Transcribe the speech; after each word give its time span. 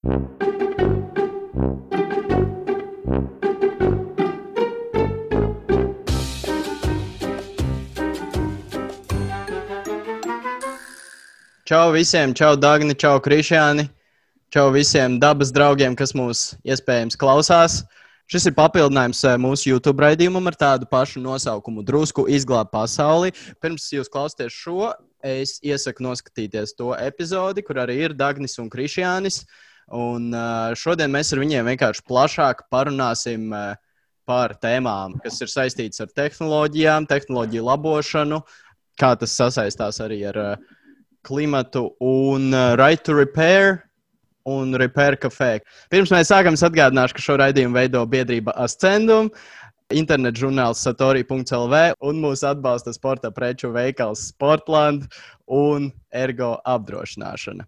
Čau 0.00 0.12
visiem, 11.92 12.32
čau 12.32 12.56
Dagni, 12.56 12.96
čau 12.96 13.20
Krišjāni, 13.20 13.90
čau 14.48 14.72
visiem 14.72 15.20
dabas 15.20 15.52
draugiem, 15.52 15.92
kas 15.92 16.16
mūs 16.16 16.56
iespējams 16.64 17.20
klausās. 17.20 17.82
Šis 18.24 18.48
ir 18.48 18.56
papildinājums 18.56 19.20
eh, 19.28 19.36
mūsu 19.36 19.68
YouTube 19.68 20.00
raidījumam 20.00 20.48
ar 20.48 20.56
tādu 20.56 20.88
pašu 20.88 21.20
nosaukumu, 21.20 21.84
drusku 21.84 22.24
izglābt 22.24 22.72
pasauli. 22.72 23.36
Pirms 23.60 23.92
jūs 23.92 24.08
klausāties 24.08 24.56
šo, 24.64 24.94
es 25.20 25.58
iesaku 25.60 26.08
noskatīties 26.08 26.72
to 26.78 26.96
epizodi, 26.96 27.60
kur 27.60 27.84
arī 27.84 28.06
ir 28.06 28.16
Dagnis 28.16 28.56
un 28.62 28.72
Krišjānis. 28.72 29.44
Un 29.90 30.30
šodien 30.78 31.10
mēs 31.10 31.32
ar 31.34 31.40
viņiem 31.42 31.66
vienkārši 31.72 32.04
plašāk 32.06 32.64
parunāsim 32.70 33.50
par 34.28 34.54
tēmām, 34.62 35.16
kas 35.24 35.40
ir 35.42 35.50
saistītas 35.50 36.04
ar 36.04 36.10
tehnoloģijām, 36.14 37.08
tehnoloģiju 37.10 37.64
labošanu, 37.66 38.38
kā 39.00 39.16
tas 39.18 39.34
sasaistās 39.34 39.98
arī 40.04 40.20
ar 40.30 40.38
klimatu 41.26 41.88
un 41.98 42.52
Right 42.78 43.02
to 43.02 43.16
Repair 43.18 43.80
un 44.46 44.74
Repair 44.78 45.18
Cafe. 45.20 45.60
Pirms 45.90 46.12
mēs 46.14 46.30
sākam, 46.30 46.54
es 46.54 46.64
atgādināšu, 46.64 47.16
ka 47.16 47.24
šo 47.24 47.38
raidījumu 47.42 47.76
veido 47.76 48.04
biedrība 48.08 48.54
Ascendum. 48.56 49.32
Internet 49.90 50.38
žurnāls 50.38 50.84
Satori.CLV 50.86 51.80
un 52.06 52.22
mūsu 52.22 52.46
atbalsta 52.52 52.94
sporta 52.94 53.32
preču 53.34 53.72
veikals 53.74 54.28
Sportland 54.30 55.10
un 55.50 55.90
Ergo 56.14 56.54
apdrošināšana. 56.62 57.66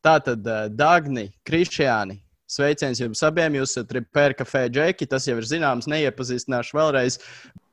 Tātad, 0.00 0.46
Dagni, 0.72 1.26
Krišjāni, 1.44 2.16
sveiciens 2.48 3.00
jums 3.02 3.20
abiem. 3.26 3.58
Jūs 3.58 3.74
esat 3.74 3.90
Repair 3.98 4.34
Cafe 4.38 4.66
Džeki, 4.72 5.08
tas 5.10 5.26
jau 5.28 5.36
ir 5.36 5.48
zināms, 5.48 5.88
neiepazīstināšu 5.92 6.78
vēlreiz. 6.78 7.18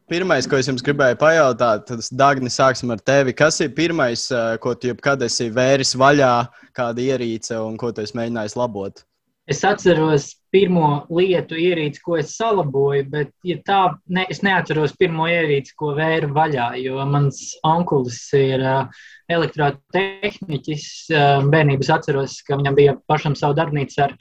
Pirmais, 0.08 0.48
ko 0.48 0.60
es 0.60 0.68
jums 0.70 0.84
gribēju 0.84 1.18
pajautāt, 1.20 1.86
tad, 1.90 2.04
Dagni, 2.16 2.52
sāksim 2.52 2.92
ar 2.96 3.00
tevi. 3.04 3.34
Kas 3.36 3.60
ir 3.64 3.74
pirmais, 3.76 4.28
ko 4.64 4.76
tu 4.76 4.92
jebkad 4.92 5.24
esi 5.28 5.50
vēris 5.52 5.96
vaļā, 6.00 6.34
kāda 6.76 7.04
ierīce 7.04 7.60
un 7.60 7.76
ko 7.80 7.92
tu 7.92 8.04
esi 8.04 8.16
mēģinājis 8.20 8.56
labot? 8.60 9.04
Es 9.48 9.64
atceros 9.68 10.34
pirmo 10.58 11.06
lietu 11.14 11.58
ierīci, 11.62 12.02
ko 12.02 12.18
es 12.18 12.34
salaboju, 12.38 13.06
bet 13.14 13.32
ja 13.46 13.58
tā, 13.66 13.82
ne, 14.10 14.26
es 14.32 14.42
neatceros 14.46 14.96
pirmo 14.98 15.28
ierīci, 15.30 15.76
ko 15.78 15.94
vēru 15.98 16.32
vaļā, 16.34 16.72
jo 16.82 17.06
mans 17.10 17.42
onkulis 17.68 18.20
ir 18.38 18.64
uh, 18.66 19.02
elektrotehniķis. 19.30 20.88
Uh, 21.14 21.46
bērnības 21.54 21.92
atceros, 21.94 22.40
ka 22.48 22.58
viņam 22.58 22.78
bija 22.78 22.96
pašam 23.10 23.38
savu 23.38 23.58
darbnīcu 23.60 24.02
ar 24.08 24.16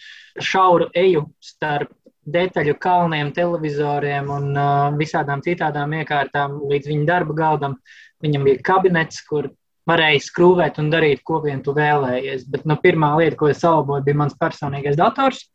šauru 0.45 0.91
eju 0.97 1.25
starp 1.41 1.95
detaļu 2.27 2.75
kalniem, 2.83 3.33
televizoriem 3.33 4.29
un 4.35 4.51
uh, 4.53 4.89
visādām 4.99 5.45
citām 5.47 5.95
iekārtām 6.03 6.61
līdz 6.69 6.93
viņa 6.93 7.09
darba 7.09 7.39
galdam. 7.39 7.79
Viņam 8.25 8.47
bija 8.49 8.65
kabinets, 8.67 9.23
kur 9.29 9.49
varēja 9.87 10.23
skrūvēt 10.27 10.81
un 10.83 10.91
darīt, 10.91 11.23
ko 11.25 11.41
vien 11.45 11.63
tu 11.63 11.73
vēlējies. 11.77 12.49
Bet 12.51 12.67
nu, 12.69 12.77
pirmā 12.83 13.15
lieta, 13.21 13.39
ko 13.39 13.51
es 13.53 13.63
salaboju, 13.63 14.05
bija 14.09 14.19
mans 14.25 14.37
personīgais 14.41 14.99
dators, 14.99 15.47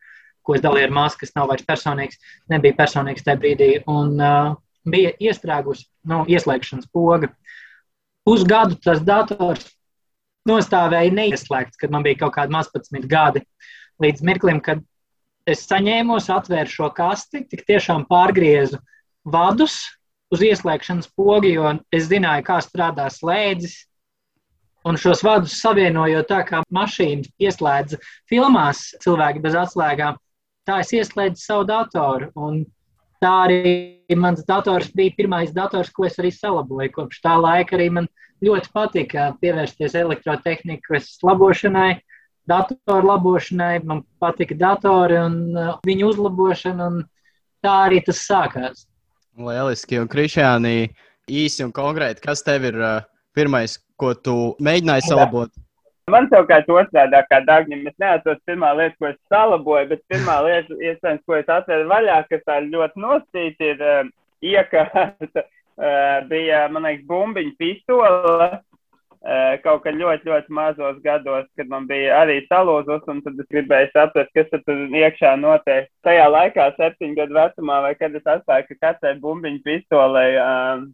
ko 0.45 0.55
es 0.57 0.63
dalīju 0.63 0.89
ar 0.89 0.95
māsu, 0.95 1.19
kas 1.21 1.35
nav 1.37 1.51
vairs 1.51 1.67
personīgs. 1.67 2.19
Nebija 2.51 2.77
personīgs 2.79 3.25
tajā 3.25 3.39
brīdī. 3.41 3.69
Un 3.91 4.15
uh, 4.17 4.55
bija 4.87 5.13
iestrēgusi 5.21 5.87
nu, 6.09 6.23
ieslēgšanas 6.29 6.89
poga. 6.93 7.31
Pusgadu 8.27 8.77
tas 8.81 9.01
dators 9.05 9.67
nostāvēja 10.49 11.13
neieslēgts, 11.13 11.77
kad 11.81 11.93
man 11.93 12.05
bija 12.05 12.23
kaut 12.23 12.35
kādi 12.37 12.53
11 12.53 13.07
gadi. 13.09 13.43
Līdz 14.01 14.25
mirklim, 14.25 14.61
kad 14.63 14.81
es 15.49 15.65
saņēmos, 15.69 16.29
atvēru 16.33 16.69
šo 16.69 16.89
kasti, 16.97 17.43
tik 17.49 17.65
tiešām 17.67 18.07
pārgriezu 18.09 18.81
vadus 19.25 19.83
uz 20.33 20.41
ieslēgšanas 20.45 21.11
pogu, 21.17 21.49
jo 21.51 21.73
es 21.93 22.07
zināju, 22.09 22.45
kā 22.47 22.59
strādā 22.63 23.07
slēdzis. 23.13 23.83
Un 24.87 24.97
šos 24.97 25.21
vadus 25.21 25.59
savienojot 25.61 26.25
tā, 26.25 26.39
kā 26.47 26.63
mašīna 26.73 27.29
ieslēdza 27.41 27.99
filmās 28.29 28.87
cilvēki 29.03 29.43
bez 29.43 29.57
atslēgām, 29.59 30.17
tā 30.71 30.79
es 30.85 30.93
ieslēdzu 30.95 31.43
savu 31.43 31.67
datoru. 31.67 32.31
Un 32.39 32.63
tā 33.21 33.33
arī 33.47 34.15
mans 34.17 34.45
dators 34.47 34.91
bija 34.95 35.17
pirmais 35.17 35.51
dators, 35.55 35.91
ko 35.91 36.07
es 36.07 36.15
arī 36.21 36.31
salaboju. 36.33 36.95
Kopš 36.95 37.19
tā 37.25 37.35
laika 37.39 37.75
arī 37.77 37.91
man 37.99 38.07
ļoti 38.41 38.71
patika 38.73 39.31
pievērsties 39.43 39.99
elektrotehnikas 39.99 41.19
labošanai 41.27 41.99
datoru 42.49 43.07
labošanai, 43.07 43.83
man 43.85 44.03
patika 44.19 44.55
datori 44.57 45.17
un 45.19 45.35
uh, 45.55 45.75
viņu 45.87 46.11
uzlabošana, 46.11 46.87
un 46.89 47.03
tā 47.63 47.75
arī 47.87 48.01
tas 48.05 48.23
sākās. 48.25 48.85
Lieliski, 49.37 49.99
un 50.01 50.09
Krišjānī 50.11 50.91
īsi 51.31 51.63
un 51.65 51.73
konkrēti, 51.75 52.23
kas 52.25 52.43
tev 52.45 52.65
ir 52.71 52.79
uh, 52.81 53.03
pirmais, 53.37 53.77
ko 54.01 54.13
tu 54.17 54.35
mēģināji 54.63 55.07
salabot? 55.07 55.53
Man 56.11 56.27
savukārt 56.31 56.69
otrādi, 56.71 57.21
kā 57.29 57.41
Dārgņam, 57.47 57.85
es 57.89 57.97
neatceros 58.01 58.41
pirmā 58.49 58.73
lieta, 58.77 58.97
ko 58.99 59.09
es 59.11 59.19
salaboju, 59.31 59.91
bet 59.93 60.03
pirmā 60.11 60.37
lieta, 60.47 60.79
iespējams, 60.79 61.23
ko 61.27 61.37
es 61.39 61.51
atveru 61.51 61.87
vaļā, 61.91 62.17
kas 62.29 62.43
tā 62.47 62.59
ļoti 62.67 63.05
nostīta, 63.05 63.71
ir 63.73 63.85
uh, 63.85 64.11
iekārta, 64.53 65.45
uh, 65.45 66.17
bija, 66.31 66.65
man 66.73 66.89
liekas, 66.89 67.07
bumbiņu 67.09 67.55
pistole, 67.61 68.51
Eh, 69.21 69.59
kaut 69.61 69.83
kad 69.83 69.93
ļoti, 69.93 70.25
ļoti 70.25 70.49
mazos 70.57 70.95
gados, 71.03 71.45
kad 71.53 71.67
man 71.69 71.83
bija 71.85 72.23
arī 72.23 72.39
salūzus, 72.47 73.03
un 73.11 73.19
tad 73.21 73.37
es 73.37 73.45
gribēju 73.53 73.91
saprast, 73.93 74.31
kas 74.33 74.47
tur 74.65 74.79
iekšā 74.97 75.35
notiek. 75.37 75.91
Tajā 76.01 76.23
laikā, 76.25 76.65
septiņu 76.79 77.19
gadu 77.19 77.37
vecumā, 77.37 77.75
vai 77.85 77.91
kad 77.99 78.17
es 78.17 78.25
atklāju, 78.25 78.65
ka 78.71 78.79
katrai 78.87 79.11
bumbiņu 79.21 79.61
pistolē 79.67 80.25
um, 80.41 80.87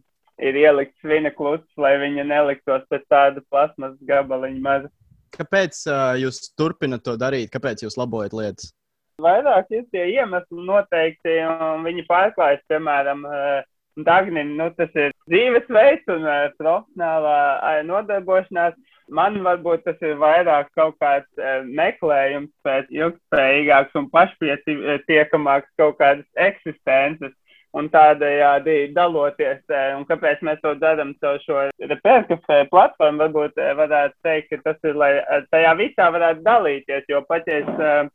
ir 0.44 0.60
ielikts 0.60 1.00
svina 1.00 1.32
kluts, 1.32 1.64
lai 1.80 1.94
viņa 2.04 2.28
neliktos 2.28 2.84
pēc 2.92 3.08
tāda 3.08 3.40
plasmas 3.48 3.96
gabaliņa 4.10 4.60
maza. 4.66 4.92
Kāpēc 5.34 5.80
uh, 5.88 6.12
jūs 6.20 6.42
turpināt 6.58 7.04
to 7.06 7.16
darīt? 7.20 7.50
Kāpēc 7.54 7.84
jūs 7.84 7.98
labojat 8.00 8.36
lietas? 8.36 8.72
Vairāk 9.18 9.72
ir 9.74 9.82
tie 9.90 10.04
iemesli 10.14 10.62
noteikti, 10.66 11.40
un 11.42 11.82
viņi 11.86 12.04
pārklājas, 12.06 12.62
piemēram, 12.70 13.24
uh, 13.26 13.66
Dagni, 13.98 14.44
nu, 14.54 14.68
tas 14.78 14.92
ir 14.94 15.10
dzīvesveids 15.26 16.06
un 16.14 16.26
profesionālā 16.60 17.80
nodarbošanās. 17.88 18.76
Man 19.08 19.40
varbūt 19.42 19.86
tas 19.86 20.02
ir 20.04 20.18
vairāk 20.20 20.68
kaut 20.76 20.98
kāds 21.00 21.42
meklējums 21.64 22.52
pēc 22.66 22.90
ilgspējīgāks 22.92 23.96
un 23.96 24.10
pašpietiekamāks 24.12 25.70
kaut 25.80 25.96
kādas 25.98 26.28
eksistences. 26.36 27.32
Un 27.76 27.90
tādējādi 27.92 28.94
daloties, 28.96 29.58
un 29.98 30.06
kāpēc 30.08 30.40
mēs 30.46 30.60
to 30.62 30.70
darām 30.80 31.10
caur 31.20 31.36
šo 31.42 31.66
reperkafē 31.90 32.62
platformu, 32.70 33.26
varbūt 33.26 33.60
varētu 33.80 34.16
teikt, 34.24 34.54
ka 34.54 34.70
tas 34.70 34.88
ir, 34.88 34.96
lai 34.96 35.10
tajā 35.52 35.74
visā 35.76 36.06
varētu 36.14 36.46
dalīties, 36.46 37.04
jo 37.12 37.20
pat 37.28 37.50
ja 37.50 37.58
es 37.60 38.08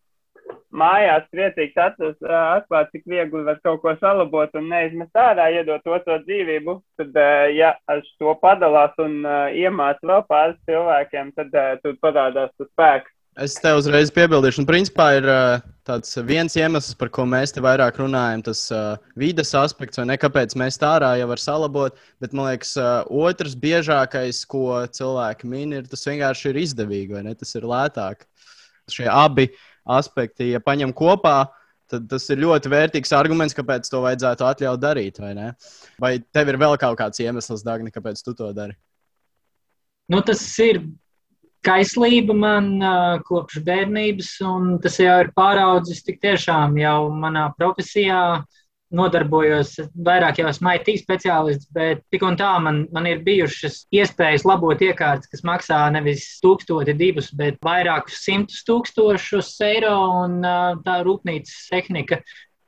mājās 0.73 1.27
priecīgs 1.29 1.77
atklāt, 1.77 2.89
cik 2.91 3.05
viegli 3.05 3.43
var 3.45 3.59
kaut 3.63 3.83
ko 3.83 3.93
salabot 4.01 4.57
un 4.57 4.71
neizmest 4.73 5.21
ārā, 5.21 5.51
iedot 5.53 5.85
otro 5.85 6.17
dzīvību, 6.25 6.79
tad, 6.97 7.19
ja 7.53 7.75
ar 7.87 8.01
to 8.19 8.33
padalās 8.41 8.97
un 9.05 9.21
iemāc 9.53 10.01
vēl 10.01 10.25
pāris 10.29 10.57
cilvēkiem, 10.69 11.29
tad 11.37 11.53
tur 11.85 11.99
parādās 12.01 12.49
tas 12.57 12.71
spēks. 12.73 13.13
Es 13.33 13.55
tev 13.57 13.79
uzreiz 13.79 14.11
piebildīšu, 14.13 14.61
un 14.61 14.67
principā 14.69 15.07
ir 15.17 15.25
tāds 15.87 16.11
viens 16.27 16.53
iemesls, 16.53 16.93
par 16.99 17.09
ko 17.09 17.23
mēs 17.25 17.55
te 17.55 17.63
vairāk 17.65 17.97
runājam, 17.97 18.43
tas 18.45 18.61
vides 19.17 19.55
aspekts, 19.57 19.97
vai 19.97 20.05
ne, 20.11 20.17
kāpēc 20.21 20.53
mēs 20.59 20.77
tā 20.77 20.91
ārā 20.99 21.15
jau 21.17 21.31
var 21.31 21.41
salabot, 21.41 21.97
bet 22.21 22.35
man 22.37 22.51
liekas, 22.51 22.75
otrs 23.09 23.57
biežākais, 23.57 24.43
ko 24.45 24.83
cilvēki 24.85 25.49
min, 25.49 25.73
ir 25.79 25.89
tas 25.89 26.05
vienkārši 26.05 26.51
ir 26.51 26.61
izdevīgi, 26.61 27.17
vai 27.17 27.25
ne, 27.25 27.33
tas 27.39 27.57
ir 27.57 27.65
lētāk. 27.73 28.21
Šie 28.93 29.09
abi 29.09 29.49
aspekti, 29.97 30.51
ja 30.53 30.61
paņem 30.61 30.93
kopā, 30.93 31.37
tad 31.89 32.05
tas 32.13 32.29
ir 32.29 32.43
ļoti 32.45 32.69
vērtīgs 32.69 33.17
arguments, 33.17 33.57
kāpēc 33.57 33.89
to 33.89 34.05
vajadzētu 34.05 34.45
atļaut 34.45 34.81
darīt. 34.81 35.17
Vai, 35.23 35.33
ne? 35.37 35.53
vai 36.01 36.19
tev 36.21 36.53
ir 36.53 36.61
vēl 36.61 36.77
kaut 36.81 37.01
kāds 37.01 37.25
iemesls, 37.25 37.65
Dagni, 37.65 37.93
kāpēc 37.93 38.21
tu 38.21 38.37
to 38.37 38.53
dari? 38.53 38.77
Nu, 40.11 40.21
tas 40.21 40.43
ir 40.61 40.83
kaislība 41.65 42.35
man 42.37 42.73
kopš 43.27 43.61
bērnības, 43.65 44.33
un 44.47 44.75
tas 44.83 44.99
jau 45.01 45.15
ir 45.23 45.31
pāraudzis 45.35 46.03
tik 46.05 46.19
tiešām 46.23 46.77
jau 46.81 46.99
manā 47.11 47.49
profesijā. 47.57 48.43
Nodarbojos 48.93 49.71
vairāk 50.05 50.37
jau 50.37 50.51
esmu 50.51 50.69
IT 50.77 50.91
speciālists, 51.01 51.65
bet 51.73 52.03
tik 52.13 52.21
un 52.27 52.35
tā 52.37 52.51
man, 52.61 52.83
man 52.93 53.07
ir 53.09 53.23
bijušas 53.25 53.87
iespējas 53.89 54.45
labot 54.45 54.83
iekārtas, 54.85 55.31
kas 55.31 55.41
maksā 55.41 55.79
nevis 55.95 56.27
tūkstoti 56.43 56.93
divus, 56.99 57.31
bet 57.33 57.57
vairākus 57.65 58.19
simtus 58.21 58.61
tūkstošus 58.67 59.49
eiro 59.65 59.95
un 60.19 60.45
tā 60.85 60.99
rūpnīcas 61.07 61.71
tehnika 61.73 62.21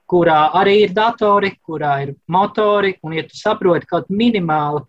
kurā 0.10 0.40
arī 0.58 0.76
ir 0.86 0.94
datori, 0.96 1.52
kurā 1.66 1.96
ir 2.06 2.14
motori, 2.32 2.96
un 3.04 3.18
ja 3.18 3.26
tu 3.26 3.38
saproti 3.38 3.90
kaut 3.90 4.10
minimāli, 4.10 4.84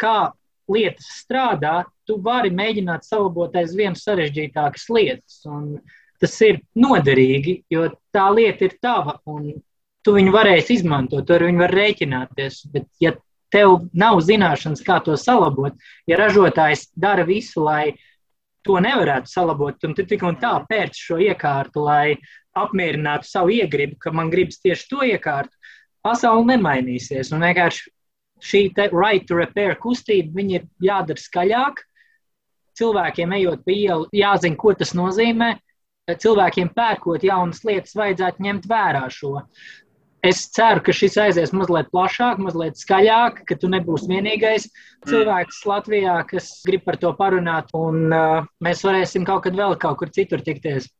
kā 0.00 0.30
lietas 0.70 1.08
strādā, 1.22 1.84
tu 2.06 2.18
vari 2.22 2.50
mēģināt 2.54 3.06
salabot 3.06 3.54
aizvien 3.56 3.96
sarežģītākas 3.98 4.86
lietas. 4.92 5.40
Tas 6.20 6.36
ir 6.44 6.60
noderīgi, 6.76 7.62
jo 7.72 7.88
tā 8.12 8.26
lieta 8.34 8.66
ir 8.66 8.76
tava 8.82 9.18
un 9.30 9.54
tu 10.04 10.14
viņu 10.16 10.32
varēsi 10.34 10.78
izmantot, 10.78 11.26
tu 11.26 11.36
ar 11.36 11.44
viņu 11.46 11.62
vari 11.62 11.78
rēķināties. 11.78 12.60
Bet, 12.74 12.88
ja 13.00 13.14
tev 13.52 13.86
nav 13.96 14.20
zināšanas, 14.24 14.84
kā 14.86 15.00
to 15.04 15.16
salabot, 15.20 15.76
ja 16.08 16.18
ražotājs 16.20 16.88
dara 16.96 17.24
visu, 17.28 17.64
lai 17.64 17.96
to 18.66 18.76
nevarētu 18.82 19.30
salabot, 19.30 19.78
un 19.88 19.96
tu 19.96 20.04
tik 20.08 20.22
un 20.26 20.36
tā 20.40 20.52
pērc 20.68 20.96
šo 20.96 21.20
iekārtu, 21.24 21.84
lai 21.86 22.18
apmierinātu 22.56 23.28
savu 23.28 23.54
iegribu, 23.54 23.96
ka 24.00 24.12
man 24.12 24.30
gribas 24.32 24.60
tieši 24.60 24.88
to 24.90 25.06
iekārtu, 25.06 25.56
pasaule 26.04 26.46
nemainīsies. 26.52 27.32
Un 27.34 27.44
vienkārši 27.46 27.92
šī 28.40 28.70
right 28.92 29.26
to 29.28 29.38
repair 29.38 29.76
kustība 29.80 30.42
ir 30.42 30.66
jādara 30.80 31.20
skaļāk. 31.20 31.84
Cilvēkiem 32.78 33.32
ejot 33.36 33.64
pa 33.64 33.74
ielu, 33.74 34.08
jāzina, 34.14 34.56
ko 34.56 34.72
tas 34.74 34.94
nozīmē. 34.94 35.56
Cilvēkiem 36.10 36.72
pērkot 36.74 37.22
jaunas 37.22 37.62
lietas, 37.64 37.94
vajadzētu 37.94 38.42
ņemt 38.42 38.66
vērā 38.70 39.04
šo. 39.12 39.44
Es 40.26 40.42
ceru, 40.52 40.82
ka 40.84 40.92
šis 40.92 41.16
aizies 41.22 41.52
mazliet 41.56 41.88
plašāk, 41.94 42.40
mazliet 42.44 42.76
skaļāk, 42.76 43.40
ka 43.48 43.56
tu 43.56 43.70
nebūsi 43.72 44.10
vienīgais 44.10 44.66
cilvēks 45.08 45.62
Latvijā, 45.68 46.18
kas 46.28 46.50
grib 46.66 46.84
par 46.84 46.98
to 47.00 47.14
parunāt, 47.16 47.70
un 47.76 48.12
uh, 48.12 48.42
mēs 48.60 48.84
varēsim 48.84 49.24
kaut 49.28 49.46
kad 49.46 49.56
vēl 49.56 49.78
kaut 49.80 49.96
kur 50.02 50.12
citur 50.12 50.44
tikties. 50.44 50.90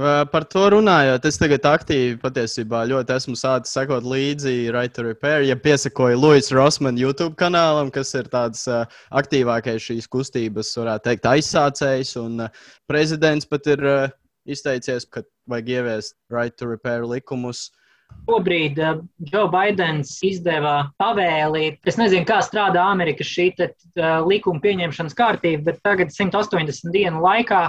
Par 0.00 0.44
to 0.48 0.62
runājot, 0.72 1.26
es 1.28 1.36
tagad 1.36 1.66
aktīvi 1.68 2.14
patiesībā 2.22 2.86
ļoti 2.88 3.12
esmu 3.12 3.34
sācis 3.36 3.74
sekot 3.76 4.06
līdzi 4.06 4.70
Right 4.72 4.94
to 4.96 5.02
Repair. 5.04 5.42
Ja 5.44 5.58
piesakoju 5.60 6.16
Luisa 6.16 6.54
Rosmana 6.56 6.96
YouTube 6.96 7.36
kanālam, 7.36 7.90
kas 7.92 8.14
ir 8.16 8.30
tāds 8.32 8.62
uh, 8.70 8.86
aktīvākais 9.12 9.90
šīs 9.90 10.08
kustības, 10.08 10.72
varētu 10.78 11.04
teikt, 11.10 11.28
aizsācējs, 11.28 12.14
un 12.22 12.46
uh, 12.46 12.64
prezidents 12.88 13.48
pat 13.50 13.68
ir 13.74 13.84
izteicies, 14.48 15.04
ka 15.04 15.26
vajag 15.50 15.68
ieviest 15.76 16.16
Right 16.32 16.56
to 16.56 16.70
Repair 16.70 17.04
likumus. 17.04 17.68
Šobrīd 18.24 18.80
uh, 18.80 19.04
Joe 19.28 19.50
Bidenis 19.52 20.16
izdeva 20.24 20.78
pavēli. 21.02 21.74
Es 21.84 22.00
nezinu, 22.00 22.24
kā 22.30 22.40
strādā 22.46 22.88
Amerikas 22.88 23.28
šī 23.28 23.50
te, 23.58 23.74
uh, 24.00 24.22
likuma 24.24 24.64
pieņemšanas 24.64 25.18
kārtība, 25.18 25.74
bet 25.74 25.84
tagad 25.84 26.14
180 26.14 26.94
dienu 26.94 27.20
laikā 27.26 27.66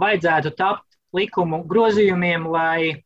vajadzētu 0.00 0.54
tapt 0.56 0.86
likumu 1.16 1.62
grozījumiem, 1.68 2.46
lai 2.50 3.02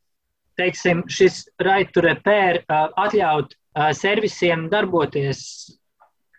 teiksim, 0.59 1.03
šis 1.11 1.45
right 1.62 1.91
to 1.95 2.05
repair 2.05 2.62
atļaut 2.71 3.55
servisiem 3.97 4.69
darboties, 4.71 5.41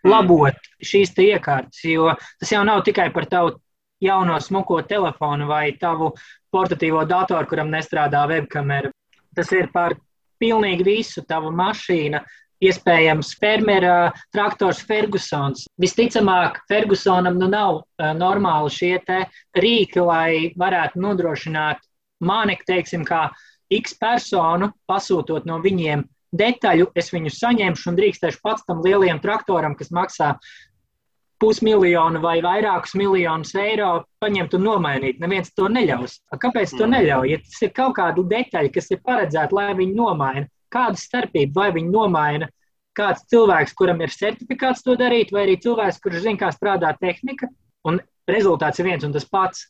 labot 0.06 0.56
šīs 0.80 1.12
iekārtas. 1.20 1.82
Jo 1.84 2.14
tas 2.40 2.52
jau 2.52 2.62
nav 2.64 2.82
tikai 2.86 3.10
par 3.12 3.28
tavu 3.28 3.56
jauno 4.00 4.38
smuko 4.40 4.80
telefonu 4.88 5.48
vai 5.48 5.72
tavu 5.80 6.12
portatīvo 6.52 7.04
datoru, 7.08 7.48
kuram 7.48 7.72
nestrādā 7.72 8.24
webkamera. 8.30 8.92
Tas 9.36 9.52
ir 9.52 9.68
par 9.72 9.96
pilnīgi 10.40 10.84
visu 10.84 11.24
tavu 11.28 11.50
mašīnu, 11.52 12.20
iespējams, 12.66 13.32
fermera 13.40 14.12
traktors 14.34 14.82
Fergusons. 14.86 15.66
Visticamāk, 15.82 16.60
Fergusonam 16.70 17.38
nu 17.40 17.48
nav 17.52 17.82
uh, 17.82 18.12
normāli 18.16 18.72
šie 18.72 18.94
rīki, 19.56 20.02
lai 20.02 20.52
varētu 20.58 21.00
nodrošināt 21.02 21.82
mani, 22.20 22.58
teiksim, 22.66 23.04
kā 23.06 23.28
X 23.72 23.96
personu, 23.98 24.70
pasūtot 24.88 25.46
no 25.46 25.58
viņiem 25.62 26.04
detaļu, 26.36 26.90
es 26.98 27.10
viņu 27.14 27.32
saņemšu 27.32 27.90
un 27.90 27.98
drīkstēšu 27.98 28.42
pats 28.42 28.64
tam 28.66 28.82
lielajam 28.84 29.20
traktoram, 29.22 29.74
kas 29.78 29.92
maksā 29.94 30.34
pusmiljonu 31.42 32.20
vai 32.22 32.38
vairākus 32.44 32.94
miljonus 32.96 33.52
eiro, 33.60 34.06
paņemt 34.22 34.54
un 34.56 34.64
nomainīt. 34.64 35.18
Neviens 35.20 35.52
to 35.56 35.68
neļaus. 35.68 36.20
Kāpēc 36.32 36.72
to 36.78 36.88
neļauj? 36.88 37.32
Ja 37.34 37.40
tas 37.42 37.58
ir 37.66 37.72
kaut 37.76 37.96
kāda 37.98 38.24
detaļa, 38.30 38.72
kas 38.72 38.88
ir 38.94 39.02
paredzēta, 39.04 39.56
lai 39.56 39.74
viņi 39.76 39.96
nomaina, 39.98 40.46
kāda 40.72 41.00
starpība, 41.00 41.62
vai 41.62 41.70
viņi 41.76 41.92
nomaina 41.92 42.50
kāds 42.96 43.26
cilvēks, 43.30 43.74
kuram 43.76 44.00
ir 44.00 44.12
certifikāts 44.12 44.84
to 44.84 44.96
darīt, 44.98 45.32
vai 45.34 45.46
arī 45.46 45.56
cilvēks, 45.60 46.00
kurš 46.02 46.22
zina, 46.24 46.40
kā 46.40 46.52
strādā 46.54 46.92
tehnika, 47.00 47.48
un 47.88 48.00
rezultāts 48.30 48.80
ir 48.80 48.88
viens 48.88 49.04
un 49.06 49.12
tas 49.16 49.28
pats. 49.28 49.66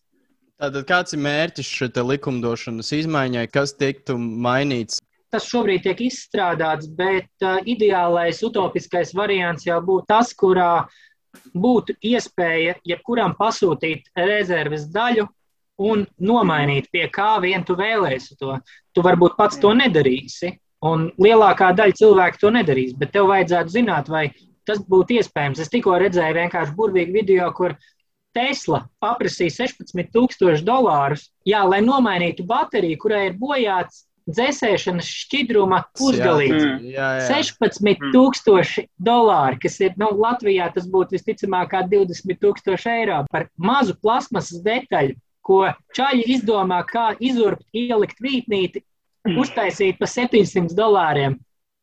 Tātad 0.57 0.87
kāds 0.89 1.13
ir 1.13 1.21
mērķis 1.21 1.73
šai 1.79 1.91
likumdošanas 2.13 2.93
izmaiņai, 2.97 3.45
kas 3.53 3.75
tiktu 3.77 4.17
mainīts? 4.17 5.03
Tas 5.35 5.49
šobrīd 5.51 5.83
tiek 5.85 6.01
izstrādāts, 6.07 6.87
bet 6.87 7.29
uh, 7.45 7.59
ideālais, 7.67 8.41
utopiskais 8.47 9.11
variants 9.19 9.67
jau 9.67 9.81
būtu 9.85 10.07
tas, 10.09 10.31
kurā 10.33 10.87
būtu 11.53 11.99
iespēja 12.01 12.79
jebkuram 12.87 13.35
pasūtīt 13.37 14.09
rezerves 14.17 14.87
daļu 14.95 15.27
un 15.85 16.07
nomainīt, 16.17 16.89
pie 16.93 17.05
kā 17.13 17.37
vien 17.43 17.65
tu 17.67 17.77
vēlēsi 17.77 18.39
to. 18.41 18.57
Tu 18.97 19.05
varbūt 19.05 19.37
pats 19.37 19.61
to 19.61 19.75
nedarīsi, 19.77 20.55
Un 20.85 21.09
lielākā 21.23 21.71
daļa 21.77 21.97
cilvēku 21.97 22.41
to 22.43 22.51
nedarīs, 22.53 22.97
bet 22.99 23.15
tev 23.15 23.31
vajadzētu 23.31 23.73
zināt, 23.73 24.11
vai 24.13 24.29
tas 24.69 24.83
būtu 24.85 25.17
iespējams. 25.21 25.63
Es 25.63 25.73
tikko 25.73 25.97
redzēju 26.03 26.37
vienkārši 26.37 26.75
burvīgu 26.77 27.15
video, 27.15 27.49
kur 27.57 27.77
Tesla 28.37 28.83
paprasīja 29.01 29.65
16,000 29.65 30.67
dolārus, 30.67 31.31
jā, 31.49 31.63
lai 31.65 31.81
nomainītu 31.85 32.45
bateriju, 32.49 33.01
kurai 33.01 33.23
ir 33.31 33.39
bojāts 33.41 34.05
dzēsēšanas 34.27 35.07
šķidruma 35.23 35.79
jā. 36.91 37.11
16,000 37.31 38.89
dolāri, 39.09 39.61
kas 39.63 39.79
ir 39.81 39.95
nu, 40.01 40.11
Latvijā, 40.19 40.67
tas 40.75 40.89
būtu 40.91 41.17
visticamāk 41.17 41.77
20,000 41.93 42.91
eiro 42.97 43.23
par 43.31 43.47
mazu 43.57 43.95
plasmasas 44.03 44.61
detaļu, 44.67 45.15
ko 45.47 45.63
čaļi 45.95 46.27
izdomā, 46.35 46.83
kā 46.91 47.13
izurbt, 47.23 47.63
ielikt 47.71 48.19
vītnīti 48.21 48.83
uztaisīt 49.35 49.99
par 49.99 50.11
700 50.13 50.77
dolāriem. 50.77 51.37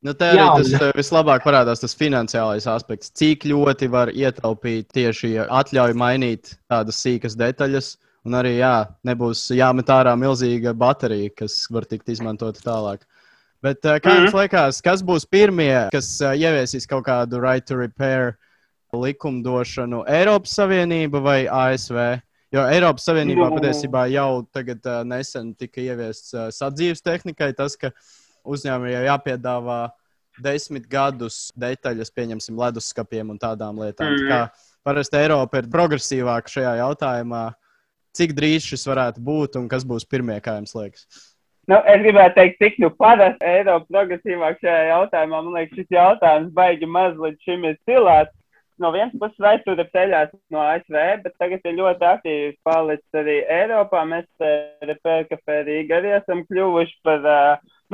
Nu, 0.03 0.11
tā 0.19 0.33
arī 0.33 0.43
tas 0.59 0.71
uh, 0.75 0.89
vislabāk 0.97 1.45
parādās 1.45 1.79
tas 1.79 1.95
finansiālais 1.95 2.67
aspekts. 2.67 3.11
Cik 3.15 3.45
ļoti 3.47 3.87
var 3.91 4.11
ietaupīt 4.11 4.89
tieši 4.91 5.37
atļauju 5.47 5.95
mainīt 5.95 6.57
tādas 6.71 6.99
sīkas 6.99 7.37
detaļas, 7.39 7.93
un 8.27 8.35
arī 8.35 8.57
jā, 8.57 8.73
nebūs 9.07 9.45
jāmet 9.55 9.91
ārā 9.95 10.17
milzīga 10.19 10.75
baterija, 10.75 11.31
kas 11.43 11.55
var 11.71 11.87
tikt 11.87 12.11
izmantota 12.11 12.59
tālāk. 12.65 13.07
Bet 13.63 13.79
uh, 13.87 13.95
kā 14.03 14.17
jums 14.17 14.33
-hmm. 14.33 14.41
liekas, 14.41 14.81
kas 14.83 15.03
būs 15.07 15.23
pirmie, 15.23 15.87
kas 15.95 16.19
uh, 16.19 16.35
ieviesīs 16.35 16.87
kaut 16.87 17.07
kādu 17.07 17.39
right 17.39 17.65
to 17.65 17.79
repair 17.79 18.35
likumdošanu? 18.91 20.03
Eiropas 20.07 20.59
Savienība 20.59 21.23
vai 21.23 21.47
ASV? 21.47 22.19
Jo 22.53 22.67
Eiropas 22.69 23.07
Savienībā 23.07 23.47
no. 23.47 23.55
patiesībā 23.57 24.03
jau 24.13 24.43
tagad, 24.53 24.83
uh, 24.85 25.01
nesen 25.09 25.55
tika 25.57 25.81
ieviests 25.81 26.35
uh, 26.37 26.51
sadzīves 26.53 27.01
tehnikai, 27.01 27.49
tas, 27.57 27.73
ka 27.79 27.89
uzņēmējai 28.45 28.99
jau 28.99 29.07
jāpiedāvā 29.07 29.79
desmit 30.43 30.85
gadus 30.89 31.47
detaļas, 31.57 32.13
pieņemsim, 32.13 32.57
leduskapiem 32.61 33.33
un 33.33 33.41
tādām 33.41 33.81
lietām. 33.81 34.13
Mm. 34.13 34.29
Tā 34.29 34.85
parasti 34.85 35.17
Eiropa 35.17 35.61
ir 35.61 35.69
progresīvāka 35.73 36.53
šajā 36.57 36.77
jautājumā. 36.81 37.43
Cik 38.13 38.35
drīz 38.37 38.67
šis 38.69 38.85
varētu 38.85 39.23
būt 39.25 39.57
un 39.57 39.65
kas 39.69 39.85
būs 39.89 40.05
pirmie, 40.05 40.37
kā 40.45 40.59
jums 40.59 40.75
liekas? 40.77 41.07
Nu, 41.71 41.79
es 41.89 42.01
gribētu 42.03 42.35
teikt, 42.37 42.59
cik 42.61 42.79
nu 42.83 42.91
parasti 42.99 43.49
Eiropa 43.49 43.87
progresīvāk 43.89 44.61
šajā 44.61 44.85
jautājumā. 44.91 45.41
Man 45.41 45.57
liekas, 45.57 45.79
šis 45.79 45.95
jautājums 45.95 46.53
baigi 46.53 46.89
maz 46.89 47.17
līdz 47.17 47.47
šim 47.47 47.65
ir 47.69 47.77
cilāts 47.89 48.35
no 48.81 48.91
vienas 48.93 49.13
puses 49.19 49.41
vēsture 49.43 49.85
ceļās 49.93 50.31
no 50.53 50.61
ASV, 50.63 50.97
bet 51.25 51.35
tagad 51.41 51.67
ir 51.67 51.77
ļoti 51.77 52.07
aktīvi 52.09 52.53
palicis 52.67 53.19
arī 53.21 53.37
Eiropā. 53.57 54.03
Mēs 54.09 54.47
Reperkafē 54.89 55.59
Rīgā 55.67 55.99
arī 55.99 56.15
esam 56.17 56.43
kļuvuši 56.49 56.97
par, 57.05 57.27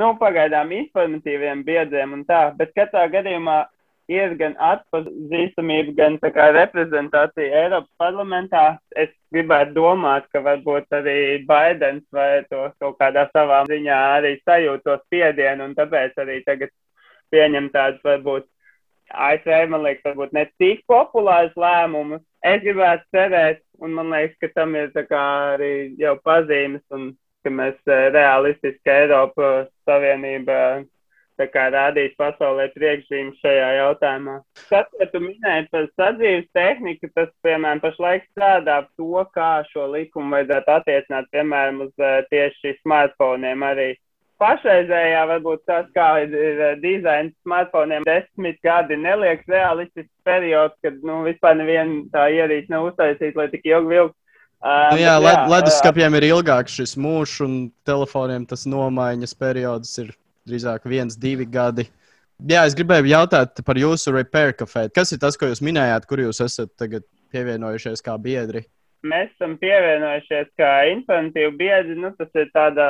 nu, 0.00 0.14
pagaidām 0.20 0.72
informatīviem 0.76 1.64
biedriem 1.66 2.16
un 2.18 2.24
tā, 2.28 2.48
bet 2.56 2.74
katrā 2.78 3.06
gadījumā 3.12 3.62
ir 4.10 4.34
gan 4.40 4.56
atpazīstamība, 4.58 5.94
gan 5.98 6.16
tā 6.22 6.32
kā 6.34 6.48
reprezentācija 6.56 7.64
Eiropas 7.64 7.90
parlamentā. 8.00 8.64
Es 8.98 9.12
gribētu 9.34 9.76
domāt, 9.76 10.26
ka 10.34 10.42
varbūt 10.42 10.90
arī 10.98 11.18
Baidens 11.46 12.02
vai 12.14 12.42
to 12.50 12.66
kaut 12.82 12.98
kādā 13.02 13.28
savā 13.30 13.62
ziņā 13.70 13.98
arī 14.16 14.36
sajūtos 14.42 15.04
spiedienu 15.06 15.68
un 15.68 15.76
tāpēc 15.78 16.18
arī 16.24 16.40
tagad 16.48 16.74
pieņem 17.30 17.70
tādus 17.74 18.02
varbūt 18.06 18.48
ASV, 19.10 19.52
man 19.72 19.84
liekas, 19.84 20.04
varbūt 20.06 20.36
ne 20.36 20.44
tik 20.60 20.84
populārs 20.90 21.56
lēmums. 21.58 22.22
Es 22.46 22.62
gribētu 22.64 23.04
cerēt, 23.16 23.60
un 23.84 23.96
man 23.98 24.12
liekas, 24.14 24.38
ka 24.40 24.52
tam 24.54 24.76
ir 24.78 24.92
arī 24.94 25.74
jau 26.00 26.14
pazīmes, 26.24 26.84
un 26.94 27.12
ka 27.44 27.52
mēs 27.52 27.76
eh, 27.88 28.08
realistiski 28.14 28.92
Eiropas 28.92 29.68
Savienība 29.88 30.84
rādīs 31.40 32.12
pasaulē 32.20 32.66
priekšzīmes 32.74 33.38
šajā 33.40 33.68
jautājumā. 33.78 34.34
Tas, 34.68 34.86
ko 34.92 35.06
tu 35.08 35.20
minēji 35.24 35.68
par 35.72 35.86
sadzīves 35.96 36.50
tehniku, 36.52 37.08
tas, 37.14 37.30
piemēram, 37.42 37.80
pašlaik 37.80 38.26
strādā 38.28 38.82
to, 38.96 39.24
kā 39.32 39.64
šo 39.72 39.86
likumu 39.94 40.36
vajadzētu 40.36 40.74
attiecināt, 40.74 41.30
piemēram, 41.32 41.80
uz 41.86 41.92
eh, 41.96 42.20
tieši 42.30 42.76
smartfoniem 42.82 43.64
arī. 43.64 43.94
Pašreizējā, 44.40 45.20
varbūt 45.30 45.62
tas, 45.68 45.88
kā 45.96 46.08
ir, 46.24 46.32
ir 46.34 46.62
dizains 46.82 47.34
smartfoniem, 47.44 48.06
desmit 48.08 48.58
gadi 48.64 48.98
neliekas 49.00 49.48
realistisks 49.50 50.12
periods, 50.26 50.76
kad 50.84 50.96
nu, 51.06 51.20
vispār 51.26 51.58
neviena 51.60 52.02
tā 52.14 52.26
ierīce 52.34 52.72
nav 52.72 52.88
uztaisīta, 52.90 53.36
lai 53.42 53.48
tik 53.52 53.68
ilgi 53.68 53.94
vilkt. 53.94 54.16
Uh, 54.60 54.90
nu 54.92 55.00
jā, 55.00 55.14
jā, 55.24 55.36
leduskapiem 55.48 56.18
ir 56.18 56.26
ilgāks 56.34 56.74
šis 56.76 56.92
mūžs, 57.00 57.38
un 57.46 57.54
telefoniem 57.88 58.44
tas 58.48 58.66
nomaiņas 58.68 59.32
periods 59.40 59.94
ir 60.02 60.10
drīzāk 60.48 60.84
viens, 60.88 61.16
divi 61.16 61.46
gadi. 61.48 61.86
Jā, 62.40 62.64
es 62.68 62.76
gribēju 62.76 63.08
jautāt 63.08 63.60
par 63.64 63.80
jūsu 63.80 64.12
repair 64.16 64.52
kafē. 64.56 64.86
Kas 64.92 65.12
ir 65.12 65.20
tas, 65.20 65.36
ko 65.40 65.48
jūs 65.48 65.60
minējāt, 65.64 66.06
kur 66.08 66.20
jūs 66.24 66.40
esat 66.44 66.72
tagad 66.80 67.04
pievienojušies 67.32 68.04
kā 68.04 68.16
biedri? 68.20 68.64
Mēs 69.00 69.30
esam 69.32 69.54
pievienojušies 69.60 70.50
kā 70.60 70.70
informatīvi 70.90 71.54
biedri. 71.56 71.94
Nu, 71.96 72.10
tas 72.18 72.28
ir 72.36 72.50
tādā 72.52 72.88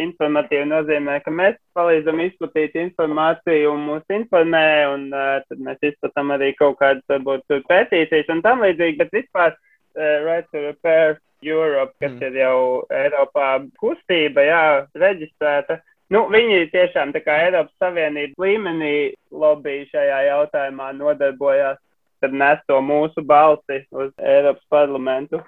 informatīva 0.00 0.64
nozīmē, 0.70 1.18
ka 1.24 1.34
mēs 1.34 1.58
palīdzam 1.76 2.22
izplatīt 2.24 2.78
informāciju 2.80 3.74
un 3.74 3.84
mūs 3.90 4.16
informē, 4.16 4.64
un 4.94 5.10
uh, 5.12 5.42
tad 5.48 5.60
mēs 5.66 5.84
izplatām 5.90 6.32
arī 6.38 6.54
kaut 6.56 6.78
kādas, 6.80 7.04
varbūt, 7.12 7.44
pētīcijas 7.68 8.32
un 8.32 8.40
tam 8.46 8.64
līdzīgi, 8.64 8.96
bet 9.02 9.12
vispār 9.12 9.52
uh, 9.52 10.16
Right 10.24 10.48
to 10.54 10.64
Repair 10.70 11.18
Europe, 11.44 11.92
kas 12.00 12.14
mm. 12.16 12.24
ir 12.30 12.40
jau 12.40 12.58
Eiropā 12.88 13.52
kustība, 13.82 14.48
jā, 14.48 14.64
reģistrēta. 15.04 15.82
Nu, 16.12 16.26
viņi 16.32 16.68
tiešām 16.72 17.12
tā 17.12 17.22
kā 17.24 17.38
Eiropas 17.46 17.72
Savienības 17.80 18.40
līmenī 18.40 18.96
lobby 19.32 19.82
šajā 19.92 20.18
jautājumā 20.28 20.92
nodarbojās, 20.96 21.80
tad 22.22 22.36
nes 22.44 22.62
to 22.70 22.78
mūsu 22.84 23.24
balsi 23.26 23.82
uz 23.90 24.12
Eiropas 24.18 24.64
parlamentu. 24.70 25.42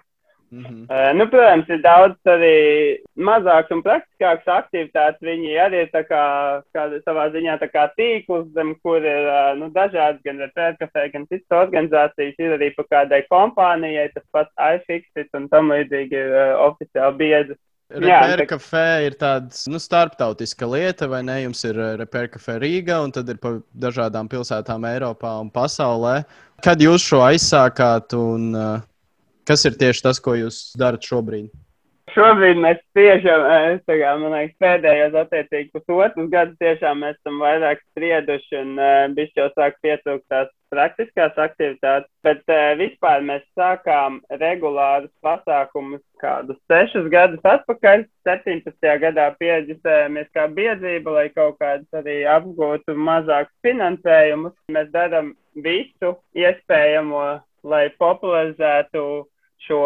Mm 0.55 0.65
-hmm. 0.65 1.15
nu, 1.19 1.27
protams, 1.29 1.69
ir 1.69 1.81
daudz 1.83 2.29
arī 2.35 2.57
mazāks 3.17 3.73
un 3.75 3.83
praktiskāks 3.83 4.47
aktivitātes. 4.59 5.27
Viņi 5.31 5.57
arī 5.67 5.81
ir 5.83 5.89
kā, 6.11 6.25
kā, 6.75 6.83
savā 7.07 7.25
ziņā 7.35 7.55
tīkls, 7.99 8.53
zem 8.55 8.75
kur 8.83 9.03
ir 9.03 9.25
uh, 9.27 9.59
nu, 9.59 9.71
dažādas 9.71 10.23
gan 10.25 10.39
reperkafē, 10.39 11.13
gan 11.13 11.27
citas 11.27 11.59
organizācijas. 11.65 12.39
Ir 12.39 12.55
arī 12.59 12.71
pa 12.77 12.85
kādai 12.95 13.23
kompānijai, 13.31 14.09
tas 14.15 14.27
pats 14.33 14.53
iFixit 14.75 15.29
un 15.35 15.49
tam 15.49 15.73
līdzīgi 15.73 16.15
ir 16.23 16.31
uh, 16.31 16.55
oficiāli 16.69 17.17
biedrs. 17.17 17.61
Reperkafē 17.93 19.05
ir 19.07 19.15
tāda 19.21 19.53
nu, 19.71 19.79
starptautiska 19.83 20.67
lieta, 20.67 21.07
vai 21.11 21.21
ne? 21.27 21.37
Jums 21.45 21.61
ir 21.69 21.77
reperkafē 22.01 22.57
Rīga, 22.63 23.03
un 23.05 23.13
tad 23.13 23.29
ir 23.29 23.37
pa 23.43 23.59
dažādām 23.77 24.31
pilsētām 24.33 24.87
Eiropā 24.89 25.37
un 25.43 25.53
pasaulē. 25.53 26.23
Kad 26.65 26.81
jūs 26.81 27.05
šo 27.05 27.21
aizsākāt 27.27 28.17
un 28.17 28.49
uh, 28.57 28.81
Kas 29.45 29.67
ir 29.69 29.77
tieši 29.77 30.07
tas, 30.07 30.21
ko 30.25 30.33
jūs 30.39 30.73
darat 30.81 31.05
šobrīd? 31.05 31.51
Šobrīd 32.15 32.61
mēs 32.63 32.79
tiešām, 32.95 33.45
kā, 33.89 34.11
man 34.21 34.35
liekas, 34.37 34.55
pēdējos 34.63 35.17
attiecīgi 35.19 35.73
pusotrus 35.75 36.29
gadus 36.31 36.55
tiešām 36.63 37.01
mēs 37.03 37.17
esam 37.17 37.41
vairāk 37.43 37.81
sprieduši 37.89 38.61
un 38.61 38.71
uh, 38.79 39.07
bišķi 39.17 39.41
jau 39.41 39.49
sāk 39.57 39.81
pietrūkt 39.83 40.23
tās 40.31 40.53
praktiskās 40.71 41.41
aktivitātes, 41.43 42.07
bet 42.23 42.45
uh, 42.47 42.77
vispār 42.79 43.27
mēs 43.27 43.43
sākām 43.59 44.21
regulārus 44.45 45.11
pasākumus 45.27 46.05
kādus 46.23 46.61
sešus 46.71 47.11
gadus 47.11 47.43
atpakaļ. 47.57 48.07
17. 48.31 48.95
gadā 49.03 49.27
pieģisējāmies 49.43 50.31
kā 50.39 50.47
biedrība, 50.55 51.19
lai 51.19 51.29
kaut 51.35 51.59
kādus 51.59 51.99
arī 51.99 52.21
apgūtu 52.31 52.95
mazākus 52.95 53.55
finansējumus. 53.67 54.55
Mēs 54.71 54.95
darām 54.95 55.35
visu 55.67 56.15
iespējamo, 56.39 57.27
lai 57.67 57.85
popularizētu 57.99 59.07
šo 59.67 59.85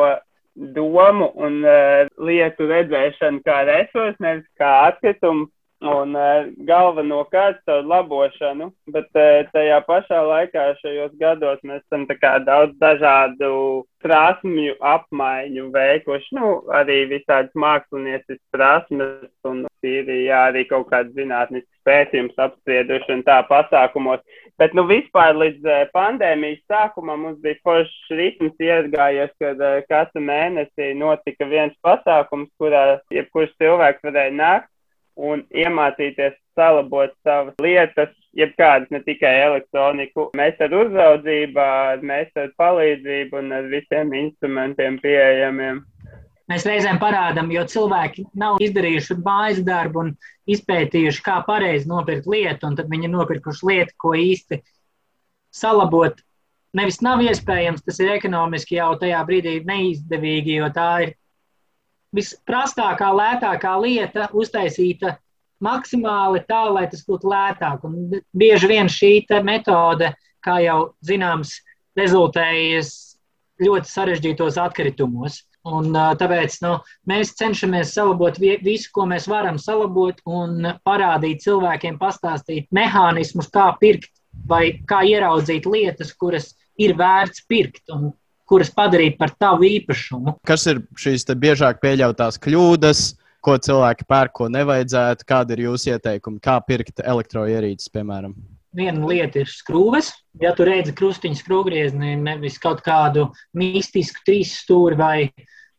domu 0.58 1.30
un 1.36 1.62
uh, 1.64 2.08
lietu 2.18 2.66
redzēšanu 2.70 3.44
kā 3.46 3.62
resursu, 3.68 4.18
nevis 4.22 4.48
kā 4.58 4.72
atkritumu. 4.88 5.48
Un 5.78 6.16
uh, 6.18 6.48
galvenokārt 6.66 7.60
caur 7.68 7.84
labošanu, 7.86 8.66
bet 8.90 9.06
uh, 9.14 9.44
tajā 9.52 9.76
pašā 9.86 10.18
laikā 10.26 10.64
šajos 10.80 11.12
gados 11.20 11.60
mēs 11.62 11.84
esam 11.84 12.02
daudz 12.42 12.74
dažādu 12.82 13.84
prasmju 14.02 14.74
apmaiņu 14.82 15.68
veikuši. 15.70 16.34
Nu, 16.34 16.50
arī 16.74 17.04
visādas 17.14 17.54
mākslinieces 17.54 18.42
prasmes 18.50 19.30
un 19.46 19.68
Sīrijā 19.78 20.48
arī 20.50 20.66
kaut 20.66 20.90
kāds 20.90 21.14
zinātnisks 21.14 21.77
pētījums 21.88 22.38
apsprieduši 22.45 23.16
un 23.16 23.25
tā 23.26 23.40
pasākumos. 23.49 24.23
Bet, 24.59 24.75
nu, 24.75 24.85
vispār 24.90 25.37
līdz 25.38 25.66
uh, 25.66 25.85
pandēmijas 25.95 26.62
sākumam 26.71 27.26
mums 27.26 27.42
bija 27.45 27.59
foršs 27.66 28.14
ritms 28.18 28.57
iegājies, 28.62 29.35
kad 29.42 29.61
uh, 29.62 29.78
katru 29.90 30.23
mēnesi 30.25 30.95
notika 30.99 31.47
viens 31.50 31.76
pasākums, 31.87 32.50
kurā 32.61 32.99
jebkurš 33.14 33.54
cilvēks 33.62 34.04
varēja 34.09 34.35
nākt 34.35 34.73
un 35.18 35.42
iemācīties 35.50 36.37
salabot 36.59 37.14
savas 37.26 37.54
lietas, 37.62 38.11
jebkādas, 38.38 38.90
ne 38.95 39.00
tikai 39.07 39.33
elektroniku. 39.47 40.28
Mēs 40.38 40.59
ar 40.62 40.75
uzraudzību, 40.75 41.68
mēs 42.07 42.30
ar 42.38 42.50
palīdzību 42.61 43.40
un 43.42 43.54
ar 43.59 43.71
visiem 43.73 44.14
instrumentiem 44.23 44.99
pieejamiem 45.02 45.83
mēs 46.49 46.67
reizēm 46.69 47.00
parādām, 47.02 47.52
jo 47.52 47.64
cilvēki 47.69 48.26
nav 48.38 48.59
izdarījuši 48.64 49.19
mājas 49.25 49.61
darbu 49.67 50.05
un 50.05 50.14
izpētījuši, 50.49 51.23
kā 51.25 51.38
pareizi 51.47 51.88
nopirkt 51.90 52.28
lietu, 52.31 52.71
un 52.71 52.78
tad 52.78 52.88
viņi 52.90 53.09
ir 53.09 53.14
nopirkuši 53.14 53.69
lietu, 53.71 53.97
ko 54.00 54.14
īsti 54.17 54.62
salabot. 55.55 56.21
Nevis 56.76 57.00
nav 57.05 57.23
iespējams, 57.25 57.85
tas 57.85 58.00
ir 58.00 58.12
ekonomiski 58.17 58.76
jau 58.76 58.93
tajā 59.00 59.23
brīdī 59.28 59.59
neizdevīgi, 59.69 60.59
jo 60.61 60.69
tā 60.75 60.90
ir 61.07 61.14
visprastākā, 62.17 63.09
lētākā 63.12 63.73
lieta 63.83 64.28
uztaisīta 64.37 65.17
maksimāli 65.64 66.45
tā, 66.49 66.62
lai 66.73 66.87
tas 66.90 67.02
būtu 67.09 67.28
lētāk. 67.33 67.85
Un 67.88 68.21
bieži 68.37 68.71
vien 68.71 68.88
šī 68.93 69.26
metode, 69.45 70.12
kā 70.45 70.61
jau 70.62 70.95
zināms, 71.05 71.59
rezultējas 71.99 73.19
ļoti 73.59 73.90
sarežģītos 73.90 74.59
atkritumos. 74.62 75.43
Un, 75.68 75.90
tāpēc 75.92 76.54
nu, 76.64 76.76
mēs 77.10 77.34
cenšamies 77.38 77.92
salabot 77.96 78.38
visu, 78.40 78.92
ko 78.94 79.04
mēs 79.10 79.26
varam 79.28 79.58
salabot, 79.60 80.20
un 80.25 80.72
parādīt 80.87 81.42
cilvēkiem, 81.44 81.98
pastāstīt 82.00 82.70
mehānismus, 82.75 83.50
kā 83.52 83.68
pirkt 83.80 84.12
vai 84.48 84.78
kā 84.88 85.02
ieraudzīt 85.04 85.66
lietas, 85.68 86.14
kuras 86.16 86.54
ir 86.78 86.94
vērts 86.98 87.44
pirkt 87.50 87.90
un 87.92 88.12
kuras 88.48 88.70
padarīt 88.72 89.18
par 89.20 89.34
tavu 89.37 89.66
īpašumu. 89.68 90.38
Kas 90.48 90.64
ir 90.70 90.82
šīs 90.96 91.26
biežāk 91.37 91.82
pieļautās 91.82 92.40
kļūdas, 92.40 93.02
ko 93.44 93.56
cilvēki 93.60 94.06
pērk, 94.08 94.34
ko 94.40 94.48
nevajadzētu? 94.52 95.26
Kādi 95.28 95.56
ir 95.56 95.66
jūsu 95.68 95.92
ieteikumi, 95.94 96.40
kā 96.44 96.56
pirkt 96.64 97.02
elektroierīces, 97.04 97.92
piemēram? 97.92 98.34
Viena 98.78 99.08
lieta 99.08 99.42
ir 99.42 99.50
skrūves. 99.50 100.12
Ja 100.40 100.52
tu 100.56 100.66
redzi 100.68 100.92
krustiņu 100.96 101.40
skrūvgriezni, 101.40 102.14
nevis 102.20 102.58
kaut 102.62 102.82
kādu 102.87 103.28
mistisku 103.56 104.22
trīs 104.26 104.52
stūri 104.62 104.98
vai 104.98 105.16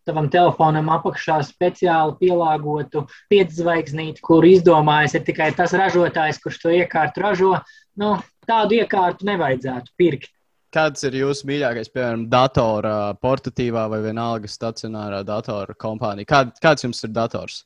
tavam 0.10 0.32
telefonam 0.34 0.90
apakšā 0.98 1.38
speciāli 1.48 2.18
pielāgotu 2.24 3.06
piedzvaigznīti, 3.32 4.26
kur 4.26 4.48
izdomājis 4.50 5.20
ir 5.20 5.24
tikai 5.30 5.54
tas 5.58 5.76
ražotājs, 5.78 6.42
kurš 6.44 6.60
to 6.66 6.74
iekārtu 6.82 7.24
ražo, 7.24 7.54
nu, 8.02 8.18
tādu 8.50 8.82
iekārtu 8.82 9.30
nevajadzētu 9.30 9.96
pirkt. 10.00 10.34
Kāds 10.70 11.02
ir 11.08 11.16
jūsu 11.18 11.48
mīļākais, 11.50 11.90
piemēram, 11.90 12.28
datora, 12.30 13.16
portatīvā 13.24 13.88
vai 13.90 14.04
vienalga 14.04 14.50
stacionārā 14.50 15.24
datora 15.26 15.74
kompānija? 15.74 16.30
Kā, 16.30 16.44
kāds 16.62 16.86
jums 16.86 17.02
ir 17.08 17.16
dators? 17.16 17.64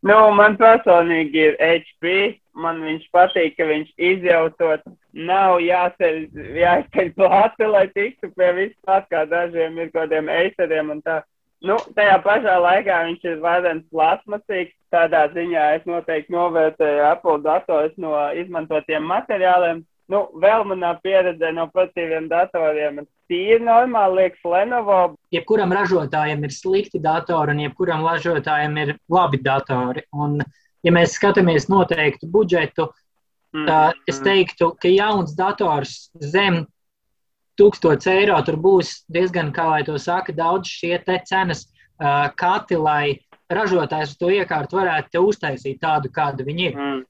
Nu, 0.00 0.16
man 0.32 0.56
personīgi 0.60 1.42
ir 1.50 1.58
HP. 1.60 2.14
Man 2.60 2.80
viņš 2.82 3.04
patīk, 3.14 3.58
ka 3.58 3.66
viņš 3.68 3.90
izjautot. 4.10 4.86
Nav 5.12 5.60
jāceļ, 5.62 6.16
jāceļ 6.60 7.12
plāti, 7.18 7.68
lai 7.68 7.84
tiktu 7.92 8.32
pie 8.32 8.48
vispār, 8.56 9.04
kā 9.12 9.26
dažiem 9.28 9.76
ir 9.78 9.92
kaut 9.92 10.08
kādiem 10.08 10.32
eiceriem 10.32 10.96
un 10.96 11.04
tā. 11.04 11.20
Nu, 11.60 11.76
tajā 11.96 12.16
pašā 12.24 12.56
laikā 12.64 12.98
viņš 13.08 13.24
ir 13.28 13.40
varens 13.44 13.84
plasmasīgs. 13.92 14.76
Tādā 14.90 15.26
ziņā 15.30 15.64
es 15.76 15.84
noteikti 15.86 16.34
novērtēju 16.34 17.02
Apple 17.06 17.38
dators 17.44 17.92
no 18.00 18.14
izmantotiem 18.34 19.04
materiāliem. 19.06 19.84
Nu, 20.10 20.24
vēl 20.42 20.64
manā 20.66 20.96
pieredzē 21.04 21.52
no 21.54 21.68
patīviem 21.70 22.26
datoriem 22.32 23.04
tīri 23.30 23.60
normāli 23.62 24.24
liekas 24.24 24.48
Lenovo. 24.52 24.98
Jebkuram 25.34 25.70
ražotājam 25.76 26.42
ir 26.46 26.54
slikti 26.54 27.00
datori 27.02 27.54
un 27.54 27.62
jebkuram 27.66 28.02
ražotājam 28.08 28.74
ir 28.82 28.96
labi 29.12 29.38
datori. 29.44 30.02
Un, 30.10 30.40
ja 30.82 30.94
mēs 30.94 31.14
skatāmies 31.18 31.68
noteiktu 31.70 32.26
budžetu, 32.32 32.88
mm. 33.54 33.68
tad 33.68 34.10
es 34.10 34.18
teiktu, 34.24 34.72
ka 34.80 34.90
jauns 34.90 35.36
dators 35.38 36.10
zem 36.18 36.64
1000 37.60 38.08
eiro 38.12 38.38
tur 38.46 38.56
būs 38.60 39.04
diezgan, 39.12 39.52
kā 39.52 39.68
lai 39.70 39.82
to 39.86 39.98
saka, 40.00 40.32
daudz 40.32 40.70
šie 40.70 40.96
te 41.04 41.18
cenas 41.28 41.66
uh, 41.68 42.28
kati, 42.36 42.78
lai 42.80 43.20
ražotājs 43.50 44.16
to 44.18 44.30
iekārtu 44.32 44.78
varētu 44.80 45.24
uztaisīt 45.28 45.80
tādu, 45.82 46.10
kāda 46.14 46.46
viņi 46.46 46.68
ir. 46.70 46.76
Mm. 46.76 47.00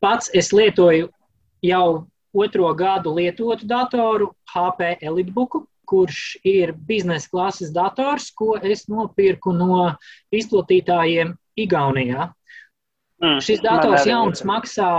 Pats 0.00 0.30
es 0.34 0.52
lietoju 0.56 1.10
jau 1.62 2.06
otro 2.32 2.74
gadu 2.74 3.12
lietotu 3.16 3.66
datoru, 3.68 4.30
HP 4.48 4.96
Elitebooku, 5.02 5.64
kurš 5.90 6.36
ir 6.46 6.72
biznesa 6.72 7.28
klases 7.30 7.72
dators, 7.74 8.30
ko 8.30 8.54
es 8.62 8.86
nopirku 8.88 9.52
no 9.52 9.90
izplatītājiem 10.32 11.34
Igaunijā. 11.58 12.30
Mm, 13.20 13.40
Šis 13.44 13.60
dators 13.64 14.06
jauns 14.08 14.44
maksā 14.46 14.90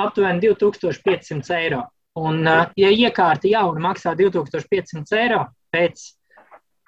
aptuveni 0.00 0.40
2500 0.46 1.58
eiro. 1.58 1.82
Un, 2.18 2.42
ja 2.76 2.90
iekārta 2.92 3.48
jauna 3.48 3.80
maksā 3.80 4.12
2500 4.18 5.16
eiro, 5.16 5.46
pēc 5.72 6.10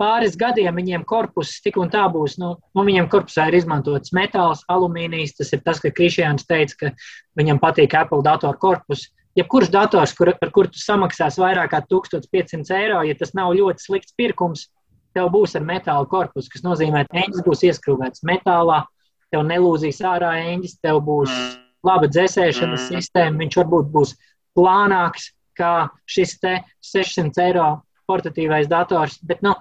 pāris 0.00 0.36
gadiem 0.36 0.76
viņiem 0.76 1.04
korpus 1.08 1.56
tik 1.64 1.78
un 1.80 1.90
tā 1.92 2.04
būs. 2.12 2.36
Nu, 2.40 2.54
nu, 2.74 2.84
viņiem 2.86 3.08
korpusā 3.12 3.48
ir 3.48 3.58
izmantots 3.60 4.12
metāls, 4.16 4.64
alumīnijs. 4.68 5.36
Tas 5.38 5.52
ir 5.54 5.62
tas, 5.64 5.80
ka 5.80 5.92
Krišjāns 5.94 6.48
teica, 6.48 6.76
ka 6.80 6.92
viņam 7.40 7.60
patīk 7.62 7.96
Apple 7.96 8.24
datoru 8.26 8.60
korpus. 8.60 9.08
Jebkurš 9.38 9.72
dators, 9.74 10.12
kur, 10.14 10.30
par 10.38 10.52
kuru 10.54 10.70
tu 10.70 10.78
samaksās 10.78 11.40
vairāk 11.42 11.72
kā 11.72 11.80
1500 11.90 12.76
eiro, 12.76 13.00
ja 13.02 13.16
tas 13.18 13.32
nav 13.34 13.56
ļoti 13.58 13.82
slikts 13.82 14.14
pirkums, 14.14 14.68
tev 15.14 15.30
būs 15.34 15.56
ar 15.58 15.64
metāla 15.66 16.06
korpusu, 16.10 16.52
kas 16.52 16.62
nozīmē, 16.62 17.02
ka 17.08 17.24
eņģis 17.24 17.42
būs 17.46 17.64
ieskrūvēts 17.66 18.22
metālā, 18.28 18.84
tev 19.34 19.42
nelūzīs 19.48 19.98
ārā 20.06 20.36
eņģis, 20.52 20.78
tev 20.86 21.00
būs 21.08 21.34
laba 21.84 22.06
dzēsēšanas 22.06 22.86
sistēma, 22.92 23.42
viņš 23.42 23.58
varbūt 23.58 23.90
būs 23.94 24.14
plānāks 24.56 25.30
kā 25.58 25.88
šis 26.10 26.36
600 26.42 27.42
eiro 27.46 27.68
portatīvais 28.10 28.68
dators. 28.70 29.18
Bet, 29.22 29.42
nu, 29.44 29.54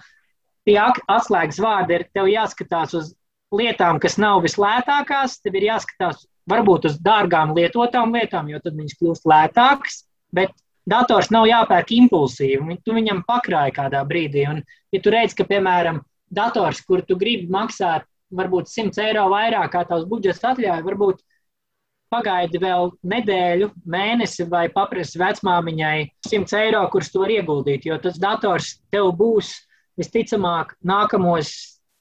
tie 0.67 0.79
atslēgas 0.81 1.61
vārdi 1.63 1.99
ir, 1.99 2.07
tev 2.13 2.29
jāskatās 2.31 2.95
uz 2.97 3.13
lietām, 3.53 3.99
kas 4.01 4.17
nav 4.21 4.41
vislētākās, 4.45 5.39
tev 5.43 5.59
ir 5.59 5.69
jāskatās 5.69 6.25
varbūt 6.49 6.89
uz 6.89 6.97
dārgām 6.99 7.53
lietotām 7.55 8.15
lietām, 8.15 8.49
jo 8.51 8.59
tad 8.63 8.75
viņas 8.75 8.97
kļūst 8.99 9.27
lētākas, 9.29 10.01
bet 10.35 10.51
dators 10.89 11.29
nav 11.31 11.47
jāpērk 11.47 11.93
impulsīvi, 11.95 12.79
tu 12.83 12.95
viņam 12.97 13.23
pakrāji 13.27 13.75
kādā 13.77 14.01
brīdī. 14.07 14.47
Un, 14.49 14.63
ja 14.91 15.03
tu 15.03 15.13
redz, 15.13 15.35
ka, 15.37 15.45
piemēram, 15.47 16.01
dators, 16.33 16.81
kur 16.83 17.05
tu 17.07 17.15
gribi 17.19 17.47
maksāt 17.53 18.07
varbūt 18.33 18.71
100 18.71 19.05
eiro 19.05 19.27
vairāk, 19.31 19.71
kā 19.75 19.83
tavs 19.87 20.07
budžets 20.09 20.43
atļauj, 20.43 20.81
varbūt 20.83 21.21
pagaidi 22.13 22.61
vēl 22.61 22.91
nedēļu, 23.09 23.69
mēnesi 23.89 24.45
vai 24.49 24.67
paprasti 24.73 25.21
vecmāmiņai 25.21 25.97
100 26.29 26.59
eiro, 26.61 26.83
kurus 26.93 27.09
tu 27.13 27.23
vari 27.23 27.39
ieguldīt, 27.41 27.87
jo 27.89 27.97
tas 28.01 28.19
dators 28.21 28.75
tev 28.93 29.09
būs 29.17 29.55
visticamāk 29.99 30.75
nākamos, 30.85 31.51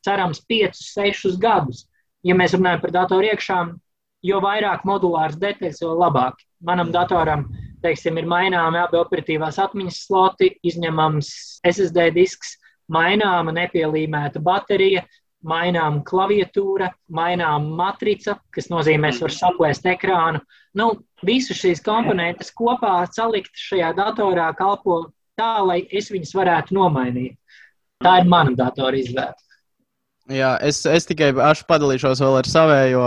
cerams, 0.04 0.42
5, 0.50 0.76
6 0.76 1.38
gadus. 1.40 1.86
Ja 2.26 2.36
mēs 2.38 2.54
runājam 2.54 2.82
par 2.84 2.94
datoru 2.94 3.32
iekšām, 3.32 3.76
jo 4.22 4.38
vairāk 4.42 4.84
modulārs 4.86 5.38
detaļas, 5.40 5.82
jo 5.82 5.94
labāk. 5.98 6.38
Manam 6.62 6.92
datoram, 6.94 7.48
teiksim, 7.82 8.20
ir 8.20 8.28
maināmi 8.30 8.78
abi 8.78 9.00
operatīvās 9.00 9.58
atmiņas 9.62 10.04
sloti, 10.06 10.52
izņemams 10.62 11.32
SSD 11.66 12.12
disks, 12.14 12.56
maināma 12.92 13.54
nepielīmēta 13.56 14.42
baterija, 14.42 15.02
maināma 15.46 16.02
klaviatūra, 16.06 16.90
maināma 17.10 17.76
matrica, 17.78 18.36
kas 18.54 18.70
nozīmē, 18.72 19.12
ka 19.16 19.26
var 19.26 19.34
saplēst 19.36 19.88
ekrānu. 19.94 20.42
Nu, 20.78 20.92
Visu 21.22 21.54
šīs 21.54 21.82
komponentes 21.86 22.50
kopā 22.58 23.04
salikt 23.14 23.54
šajā 23.54 23.92
datorā 23.94 24.48
kalpo 24.58 25.04
tā, 25.38 25.60
lai 25.62 25.84
es 25.94 26.10
viņas 26.10 26.34
varētu 26.34 26.74
nomainīt. 26.74 27.36
Tā 28.02 28.16
ir 28.18 28.28
mana 28.30 28.56
datora 28.58 28.98
izvēle. 28.98 29.38
Jā, 30.32 30.54
es, 30.62 30.80
es 30.86 31.06
tikai 31.06 31.32
padalīšos 31.68 32.22
vēl 32.22 32.38
ar 32.40 32.48
savējo. 32.48 33.06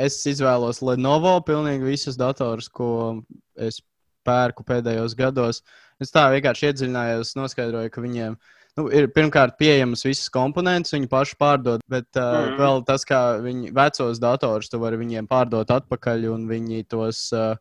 Es 0.00 0.18
izvēlos 0.28 0.82
Lenovo 0.84 1.38
pilnīgi 1.44 1.88
visus 1.88 2.18
datorus, 2.20 2.68
ko 2.68 3.20
es 3.56 3.80
pērku 4.28 4.64
pēdējos 4.68 5.16
gados. 5.18 5.62
Es 6.00 6.12
tā 6.12 6.26
vienkārši 6.32 6.70
iedziļinājos, 6.70 7.34
noskaidroju, 7.36 7.92
ka 7.92 8.04
viņiem 8.04 8.36
nu, 8.80 8.88
ir 8.96 9.10
pirmkārt 9.14 9.58
pieejamas 9.60 10.02
visas 10.06 10.32
komponentes, 10.32 10.94
viņi 10.96 11.10
paši 11.12 11.36
pārdod, 11.40 11.84
bet 11.90 12.08
uh, 12.16 12.50
mm. 12.50 12.58
vēl 12.60 12.82
tas, 12.88 13.04
kā 13.08 13.20
viņi 13.44 13.72
vecos 13.76 14.20
datorus, 14.22 14.72
tu 14.72 14.80
vari 14.82 14.98
viņiem 15.00 15.28
pārdot 15.30 15.70
atpakaļ, 15.76 16.26
un 16.32 16.48
viņi 16.50 16.86
tos 16.90 17.28
uh, 17.36 17.54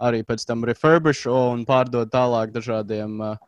arī 0.00 0.22
pēc 0.26 0.46
tam 0.48 0.64
refurbish 0.68 1.26
un 1.30 1.66
pārdod 1.68 2.12
tālāk 2.14 2.54
dažādiem. 2.54 3.18
Uh, 3.20 3.38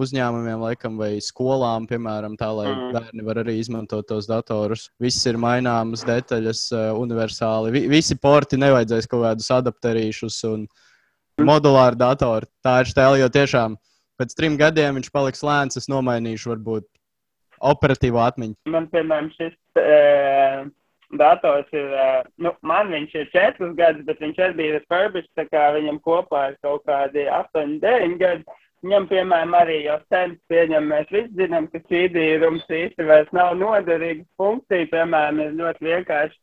uzņēmumiem, 0.00 0.60
laikam, 0.62 0.94
vai 1.00 1.16
skolām, 1.24 1.86
piemēram, 1.90 2.36
tā, 2.38 2.48
lai 2.54 2.68
mm. 2.70 2.92
bērni 2.94 3.24
var 3.26 3.40
arī 3.42 3.56
izmantot 3.60 4.06
tos 4.08 4.28
datorus. 4.30 4.86
Viss 5.02 5.26
ir 5.26 5.38
maināmas 5.40 6.04
detaļas, 6.06 6.62
uh, 6.72 6.84
universāli. 6.96 7.72
Vi 7.74 7.84
visi 7.90 8.16
porti 8.16 8.58
nevajadzēs 8.60 9.10
kaut 9.10 9.26
kādus 9.26 9.50
adapterīšus 9.58 10.38
un 10.50 10.64
modulāru 11.42 11.98
datoru. 11.98 12.48
Tā 12.64 12.80
ir 12.84 12.90
stēle, 12.92 13.20
jo 13.22 13.28
tiešām 13.34 13.76
pēc 14.20 14.36
trim 14.36 14.58
gadiem 14.60 15.00
viņš 15.00 15.12
paliks 15.14 15.42
lēns. 15.46 15.80
Es 15.80 15.88
nomainīšu 15.90 16.52
varbūt 16.52 16.86
operatīvo 17.72 18.20
atmiņu. 18.24 18.60
Man, 18.70 18.90
piemēram, 18.92 19.32
šis. 19.38 19.56
Uh 19.80 20.68
dators 21.18 21.66
ir, 21.74 21.90
nu, 22.38 22.52
man 22.62 22.90
viņš 22.92 23.14
ir 23.18 23.30
četrus 23.34 23.74
gadus, 23.78 24.04
bet 24.06 24.20
viņš 24.22 24.40
arī 24.44 24.56
bija 24.58 24.74
refurbished, 24.78 25.30
tā 25.38 25.46
kā 25.50 25.70
viņam 25.74 25.98
kopā 26.04 26.50
ir 26.52 26.58
kaut 26.64 26.84
kādi 26.88 27.26
8, 27.26 27.78
9 27.82 28.18
gadi. 28.20 28.58
Viņam, 28.80 29.08
piemēram, 29.10 29.54
arī 29.58 29.82
jau 29.84 29.98
sen 30.08 30.38
pieņem, 30.48 30.86
mēs 30.88 31.10
visi 31.12 31.34
zinām, 31.36 31.66
ka 31.68 31.82
šķīdījums 31.82 32.70
īsti 32.78 33.08
vairs 33.10 33.32
nav 33.36 33.58
noderīga 33.60 34.24
funkcija. 34.40 34.88
Piemēram, 34.94 35.42
ir 35.44 35.58
ļoti 35.58 35.84
vienkārši 35.84 36.38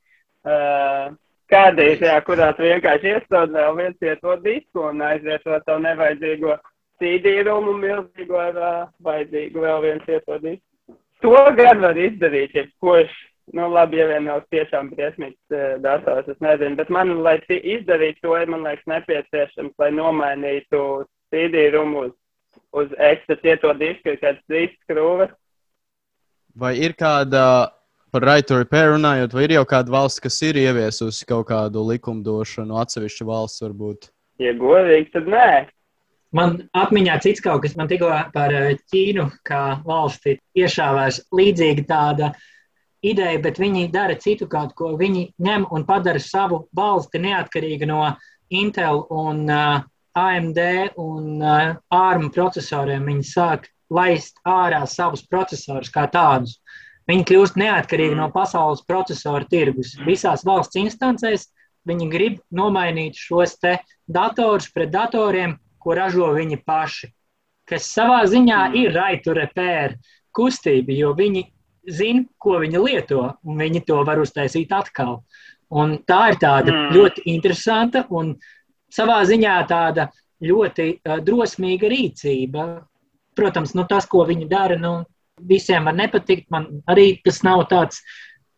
uh, 0.46 1.16
kādīzajā, 1.50 2.20
kurā 2.28 2.52
tu 2.54 2.68
vienkārši 2.68 3.16
iestādi 3.16 3.58
vēl 3.58 3.80
viens 3.80 4.06
ieto 4.06 4.36
disku 4.44 4.86
un 4.92 5.02
aiziet 5.08 5.48
to 5.48 5.58
tavu 5.66 5.82
nevajadzīgo 5.88 6.60
šķīdījumu 6.98 7.78
milzīgo 7.82 8.42
ar 8.42 8.60
uh, 8.60 8.76
vajadzīgu 9.06 9.64
vēl 9.64 9.82
viens 9.86 10.12
disku. 10.12 10.60
To 11.26 11.34
gan 11.58 11.82
var 11.82 11.98
izdarīt, 11.98 12.54
ja 12.54 12.68
kurš, 12.84 13.14
nu 13.58 13.72
labi, 13.72 13.98
ja 14.02 14.06
vien 14.12 14.28
nav 14.30 14.44
tiešām 14.54 14.92
briesmīgs 14.94 15.56
uh, 15.56 15.80
dators, 15.82 16.30
es 16.30 16.40
nezinu, 16.44 16.78
bet 16.78 16.94
man, 16.94 17.16
lai 17.26 17.40
izdarītu 17.48 18.22
to, 18.28 18.38
ir, 18.38 18.50
man 18.54 18.68
liekas, 18.68 18.86
nepieciešams, 18.92 19.74
lai 19.82 19.92
nomainītu 19.96 20.84
šķīdījumu 21.30 22.06
uz 22.06 22.16
uz 22.72 22.92
ekstra 22.98 23.38
cieto 23.42 23.74
disku, 23.78 24.16
kāds 24.22 24.44
trīs 24.50 24.74
skrūves. 24.84 25.32
Vai 26.58 26.74
ir 26.82 26.96
kāda, 26.98 27.70
par 28.14 28.26
right 28.26 28.48
to 28.50 28.58
repair 28.58 28.96
runājot, 28.96 29.34
vai 29.36 29.46
ir 29.46 29.58
jau 29.58 29.66
kāda 29.70 29.94
valsts, 29.94 30.24
kas 30.24 30.40
ir 30.46 30.60
ieviesusi 30.64 31.28
kaut 31.30 31.50
kādu 31.52 31.86
likumdošanu, 31.92 32.80
atsevišķa 32.82 33.28
valsts 33.30 33.66
varbūt? 33.66 34.10
Ja 34.42 34.54
godīgi, 34.58 35.12
tad 35.14 35.30
nē. 35.34 35.50
Man 36.36 36.58
atmiņā 36.76 37.16
cits 37.24 37.42
kaut 37.44 37.62
kas, 37.64 37.78
man 37.80 37.88
tikko 37.88 38.10
par 38.34 38.54
eh, 38.54 38.76
Ķīnu 38.92 39.30
kā 39.48 39.80
valsti 39.88 40.36
iešāvēs 40.60 41.22
līdzīga 41.32 41.86
tāda 41.88 42.32
ideja, 43.06 43.40
bet 43.40 43.62
viņi 43.62 43.88
dara 43.94 44.18
citu 44.20 44.50
kaut 44.52 44.74
ko. 44.76 44.96
Viņi 45.00 45.30
ņem 45.40 45.68
un 45.72 45.86
padara 45.88 46.20
savu 46.20 46.66
valsti 46.76 47.22
neatkarīgu 47.24 47.88
no 47.88 48.02
Intel 48.50 49.04
un 49.12 49.46
uh, 49.52 49.82
AMD 50.18 50.60
un 51.04 51.42
uh, 51.44 51.76
ARM 51.94 52.30
procesoriem 52.36 53.08
viņi 53.08 53.28
sāk 53.28 53.68
laist 53.94 54.40
ārā 54.48 54.82
savus 54.88 55.24
procesorus 55.24 55.92
kā 55.94 56.08
tādus. 56.12 56.58
Viņi 57.08 57.24
kļūst 57.28 57.60
neatkarīgi 57.60 58.18
no 58.20 58.28
pasaules 58.34 58.84
procesoru 58.88 59.48
tirgus. 59.48 59.94
Visās 60.04 60.44
valsts 60.48 60.80
instancēs 60.80 61.48
viņi 61.88 62.10
grib 62.12 62.42
nomainīt 62.52 63.16
šos 63.16 63.56
datorus 64.12 64.68
pret 64.74 64.92
datoriem, 64.92 65.56
ko 65.80 65.96
ražo 65.98 66.32
viņi 66.36 66.62
paši. 66.66 67.12
Kas 67.68 67.90
savā 67.92 68.22
ziņā 68.30 68.62
ir 68.80 68.94
raitu 68.96 69.36
repair 69.36 69.98
kustība, 70.36 70.94
jo 70.96 71.12
viņi 71.18 71.44
zina, 71.92 72.24
ko 72.40 72.60
viņi 72.64 72.84
lieto, 72.84 73.24
un 73.44 73.60
viņi 73.60 73.84
to 73.88 74.02
var 74.08 74.22
uztaisīt 74.24 74.72
atkal. 74.76 75.22
Un 75.68 75.98
tā 76.08 76.30
ir 76.32 76.38
tāda 76.40 76.72
mm. 76.72 76.94
ļoti 76.96 77.26
interesanta 77.28 78.06
un 78.16 78.32
uh, 78.32 78.54
savā 78.94 79.22
ziņā 79.28 79.58
tāda 79.70 80.08
ļoti 80.44 80.88
uh, 80.96 81.20
drosmīga 81.24 81.90
rīcība. 81.92 82.68
Protams, 83.38 83.76
nu, 83.78 83.86
tas, 83.90 84.08
ko 84.10 84.26
viņi 84.28 84.48
dara, 84.50 84.78
nu, 84.82 85.02
visiem 85.50 85.86
var 85.90 85.98
nepatikt. 85.98 86.48
Man 86.54 86.82
arī 86.90 87.18
tas 87.26 87.44
nav 87.46 87.68
tāds 87.72 88.02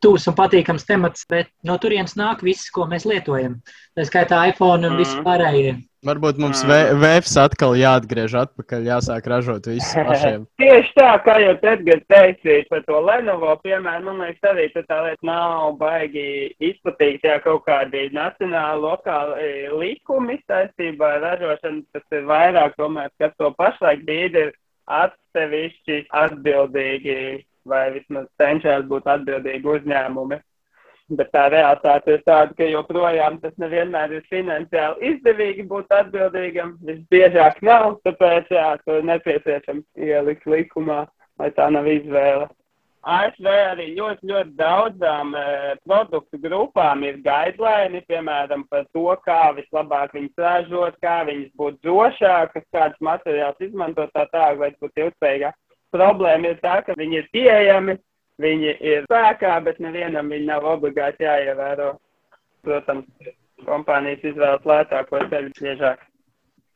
tūs 0.03 0.29
un 0.31 0.35
patīkams 0.37 0.87
temats, 0.87 1.27
bet 1.29 1.51
no 1.67 1.77
turienes 1.81 2.15
nāk 2.19 2.43
viss, 2.45 2.71
ko 2.73 2.87
mēs 2.89 3.07
lietojam. 3.09 3.59
Tā 3.97 4.07
skaitā 4.07 4.41
iPhone 4.51 4.87
un 4.87 4.99
viss 4.99 5.17
pārējie. 5.25 5.77
Varbūt 6.07 6.37
mums 6.39 6.61
vēfs 6.63 7.33
atkal 7.41 7.73
jāatgriež 7.75 8.31
atpakaļ, 8.39 8.85
jāsāk 8.87 9.25
ražot 9.27 9.65
visu 9.67 9.99
pašiem. 10.07 10.45
Tieši 10.61 10.93
tā, 10.95 11.09
kā 11.25 11.35
jau 11.43 11.57
Edgars 11.57 12.05
teica 12.07 12.55
par 12.69 12.85
to 12.85 13.01
Lenovo, 13.03 13.57
piemēram, 13.65 14.07
man 14.07 14.23
liekas, 14.23 14.47
arī 14.47 14.69
tā 14.77 15.01
lieta 15.03 15.27
nav 15.27 15.75
baigi 15.81 16.23
izplatīta, 16.69 17.33
ja 17.33 17.43
kaut 17.43 17.65
kādi 17.67 18.05
nacionāli, 18.15 18.79
lokāli 18.85 19.51
likumi 19.81 20.39
saistībā 20.45 21.17
ar 21.17 21.25
ražošanu, 21.27 21.83
tas 21.91 22.15
ir 22.15 22.23
vairāk, 22.31 22.79
tomēr, 22.79 23.11
kas 23.19 23.35
to 23.35 23.51
pašlaik 23.59 24.07
brīdi 24.07 24.45
ir 24.47 24.55
atsevišķi 24.89 25.99
atbildīgi 26.15 27.19
vai 27.65 27.89
vismaz 27.95 28.27
cenšas 28.41 28.85
būt 28.89 29.09
atbildīgi 29.09 29.73
uzņēmumi. 29.75 30.39
Bet 31.17 31.31
tā 31.33 31.47
realitāte 31.49 32.13
ir 32.13 32.21
tāda, 32.21 32.53
ka 32.53 32.67
joprojām 32.69 33.39
tas 33.41 33.55
nevienmēr 33.57 34.11
ir 34.19 34.27
finansiāli 34.29 35.13
izdevīgi 35.15 35.65
būt 35.71 35.89
atbildīgam. 35.97 36.75
Visbiežāk 36.85 37.63
nav, 37.65 37.95
tāpēc 38.05 38.51
jā, 38.53 38.67
to 38.85 38.99
nepieciešams 39.09 39.87
ielikt 39.97 40.45
likumā, 40.45 41.07
lai 41.41 41.49
tā 41.57 41.71
nav 41.73 41.89
izvēle. 41.89 42.45
ASV 42.99 43.47
arī 43.47 43.85
ļoti, 43.95 44.27
ļoti 44.27 44.53
daudzām 44.59 45.31
e, 45.39 45.43
produktu 45.87 46.37
grupām 46.43 47.05
ir 47.07 47.21
guideline, 47.23 48.01
piemēram, 48.11 48.65
par 48.69 48.83
to, 48.91 49.05
kā 49.23 49.53
vislabāk 49.55 50.13
viņas 50.17 50.43
ražot, 50.43 50.97
kā 51.01 51.21
viņas 51.29 51.53
būtu 51.57 51.79
drošākas, 51.87 52.67
kādas 52.75 52.99
materiālus 52.99 53.69
izmantot, 53.69 54.11
tā 54.11 54.27
tālāk, 54.33 54.59
lai 54.59 54.71
būtu 54.83 55.05
ilgspējīgāk. 55.05 55.55
Problēma 55.95 56.53
ir 56.53 56.59
tā, 56.61 56.79
ka 56.85 56.93
viņi 56.97 57.21
ir 57.21 57.29
pieejami, 57.33 57.97
viņi 58.41 58.75
ir 58.91 59.07
spēkā, 59.07 59.55
bet 59.65 59.81
nevienam 59.83 60.29
viņi 60.29 60.49
nav 60.51 60.67
obligāti 60.69 61.25
jāievēro. 61.25 61.95
Protams, 62.65 63.07
kompānijas 63.65 64.25
izvēlas 64.31 64.67
lētāko 64.67 65.23
ceļu 65.31 65.53
biežāk. 65.57 66.03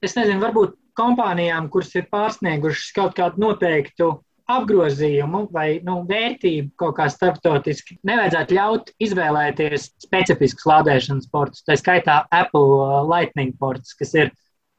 Es 0.04 0.18
nezinu, 0.18 0.42
varbūt 0.44 0.76
kompānijām, 1.00 1.70
kuras 1.72 1.94
ir 1.96 2.08
pārsniegušas 2.12 2.94
kaut 2.96 3.16
kādu 3.18 3.42
noteiktu 3.44 4.10
apgrozījumu 4.52 5.46
vai 5.56 5.68
nu, 5.88 6.02
vērtību 6.08 6.74
kaut 6.80 6.98
kā 6.98 7.08
starptautiski, 7.12 7.98
nevajadzētu 8.08 8.58
ļaut 8.58 8.92
izvēlēties 9.04 9.88
specifiskus 10.04 10.68
lādēšanas 10.68 11.30
portus. 11.32 11.64
Tā 11.64 11.78
skaitā 11.80 12.24
Apple 12.34 13.06
Lightning 13.08 13.56
ports, 13.60 13.96
kas 13.96 14.12
ir 14.18 14.34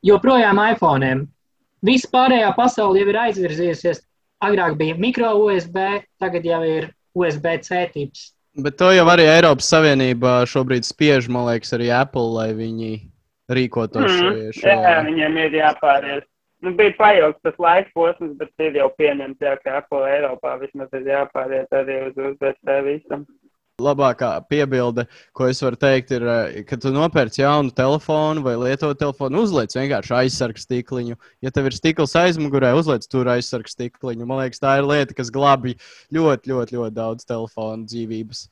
joprojām 0.05 0.61
iPhone. 0.67 1.15
Viss 1.85 2.09
pārējā 2.13 2.51
pasaule 2.57 3.01
jau 3.01 3.09
ir 3.13 3.21
aizvirzījusies. 3.25 4.05
Agrāk 4.43 4.77
bija 4.77 4.95
mikro 4.99 5.31
USB, 5.47 5.77
tagad 6.21 6.45
jau 6.45 6.63
ir 6.67 6.91
USB-C 7.15 7.91
tips. 7.95 8.33
Bet 8.57 8.77
to 8.79 8.91
jau 8.95 9.07
arī 9.11 9.25
Eiropas 9.27 9.67
Savienība 9.71 10.45
šobrīd 10.47 10.87
spiež, 10.87 11.29
man 11.29 11.47
liekas, 11.49 11.73
arī 11.75 11.89
Apple, 11.91 12.29
lai 12.37 12.53
viņi 12.55 12.91
rīkotos 13.51 14.07
Mm, 14.11 14.53
šajā. 14.55 14.77
jā, 14.83 14.95
viņiem 15.07 15.39
ir 15.47 15.57
jāpāries. 15.61 16.23
Nu, 16.63 16.73
bija 16.73 16.95
pailgs 16.97 17.41
tas 17.45 17.55
laika 17.61 17.91
posms, 17.95 18.37
bet 18.39 18.49
ir 18.59 18.79
jau 18.79 18.89
pieņemts, 18.99 19.41
jā, 19.43 19.57
ka 19.63 19.79
Apple 19.83 20.07
Eiropā 20.09 20.55
vismaz 20.63 20.89
ir 20.97 21.03
jāpāriet 21.11 21.69
arī 21.77 21.99
uz 22.09 22.15
USB 22.17 22.79
visam. 22.87 23.27
Labākā 23.83 24.29
piebilde, 24.47 25.09
ko 25.35 25.49
es 25.51 25.59
varu 25.59 25.75
teikt, 25.75 26.13
ir, 26.15 26.23
eh, 26.23 26.63
ka 26.63 26.77
tu 26.79 26.93
nopērci 26.95 27.41
jaunu 27.43 27.73
telefonu 27.75 28.41
vai 28.45 28.55
lietotu 28.55 28.95
telefonu, 29.01 29.43
uzliec 29.43 29.75
vienkārši 29.75 30.15
aizsargu 30.15 30.63
stikliņu. 30.63 31.17
Ja 31.43 31.51
tev 31.51 31.67
ir 31.67 31.75
stikls 31.75 32.15
aizmugurē, 32.15 32.71
uzliec 32.79 33.03
tur 33.11 33.27
aizsargu 33.27 33.67
stikliņu. 33.67 34.29
Man 34.31 34.39
liekas, 34.45 34.63
tā 34.63 34.77
ir 34.79 34.87
lieta, 34.87 35.13
kas 35.13 35.33
glābj 35.35 35.75
ļoti, 36.15 36.53
ļoti, 36.55 36.79
ļoti 36.79 36.95
daudz 36.95 37.27
telefonu 37.27 37.83
dzīvības. 37.91 38.47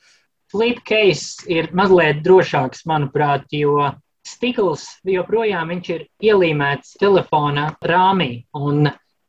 Flipcase 0.50 1.46
ir 1.46 1.70
mazliet 1.70 2.24
drošāks, 2.26 2.82
manuprāt, 2.82 3.46
jo 3.54 3.94
stikls 4.26 4.88
joprojām 5.06 5.70
ir 5.86 6.08
ielīmēts 6.18 6.98
telefona 6.98 7.76
rāmī. 7.78 8.42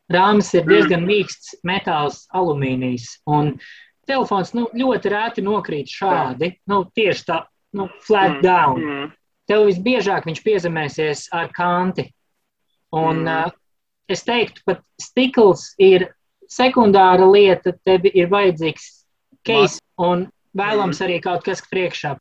Rāmis 0.09 0.53
ir 0.57 0.65
diezgan 0.65 1.05
mīksts 1.05 1.61
metāls, 1.63 2.25
alumīnijs. 2.33 3.21
Un 3.29 3.59
telefons 4.09 4.53
nu, 4.57 4.67
ļoti 4.75 5.11
rēti 5.13 5.43
nokrīt 5.45 5.91
šādi, 5.91 6.53
nu, 6.71 6.83
tieši 6.95 7.27
tā, 7.29 7.43
nu, 7.77 7.89
flat 8.05 8.41
down. 8.43 8.81
Mm. 8.81 9.11
Tev 9.49 9.65
visbiežāk 9.67 10.27
viņš 10.29 10.41
piezemēsies 10.43 11.27
ar 11.35 11.51
kanti. 11.55 12.09
Un, 12.93 13.23
Mm. 13.23 13.27
mm. 13.27 13.47
uh, 13.47 13.51
es 14.07 14.23
teiktu, 14.23 14.61
pat 14.65 14.83
stikls 15.01 15.73
ir 15.81 16.11
sekundāra 16.49 17.25
lieta, 17.25 17.73
tev 17.85 18.05
ir 18.11 18.29
vajadzīgs 18.29 19.05
case 19.47 19.81
un 19.97 20.27
vēlams 20.57 21.01
arī 21.01 21.19
kaut 21.23 21.43
kas 21.45 21.63
priekšā. 21.71 22.15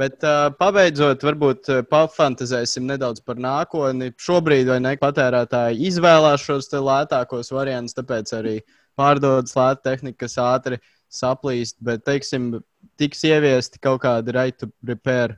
Bet 0.00 0.24
uh, 0.24 0.48
pabeidzot, 0.56 1.20
varbūt 1.26 1.68
uh, 1.68 1.82
pafantazēsim 1.84 2.86
nedaudz 2.88 3.20
par 3.26 3.36
nākotni. 3.36 4.08
Šobrīd 4.16 4.70
vai 4.70 4.78
ne 4.80 4.94
patērētāji 4.96 5.82
izvēlās 5.90 6.46
šos 6.46 6.70
te 6.72 6.80
lētākos 6.80 7.52
variantus, 7.52 7.98
tāpēc 7.98 8.32
arī 8.38 8.54
pārdodas 8.96 9.52
lēta 9.58 9.90
tehnika, 9.90 10.22
kas 10.24 10.38
ātri 10.40 10.80
saplīst. 11.12 11.78
Bet, 11.84 12.04
teiksim, 12.08 12.56
tiks 13.00 13.24
ieviesti 13.28 13.80
kaut 13.82 14.02
kādi 14.04 14.34
right 14.34 14.58
to 14.58 14.70
repair 14.86 15.36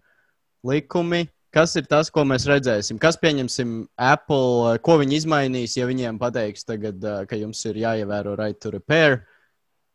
likumi. 0.67 1.27
Kas 1.55 1.77
ir 1.79 1.85
tas, 1.87 2.09
ko 2.11 2.25
mēs 2.27 2.49
redzēsim? 2.51 2.99
Kas 2.99 3.15
pieņemsim 3.23 3.85
Apple, 3.95 4.75
ko 4.83 4.97
viņi 4.99 5.21
izmainīs, 5.21 5.77
ja 5.79 5.87
viņiem 5.87 6.19
pateiks, 6.19 6.67
tagad, 6.67 6.99
ka 7.31 7.39
jums 7.39 7.61
ir 7.71 7.79
jāievēro 7.85 8.35
right 8.41 8.59
to 8.59 8.73
repair? 8.75 9.21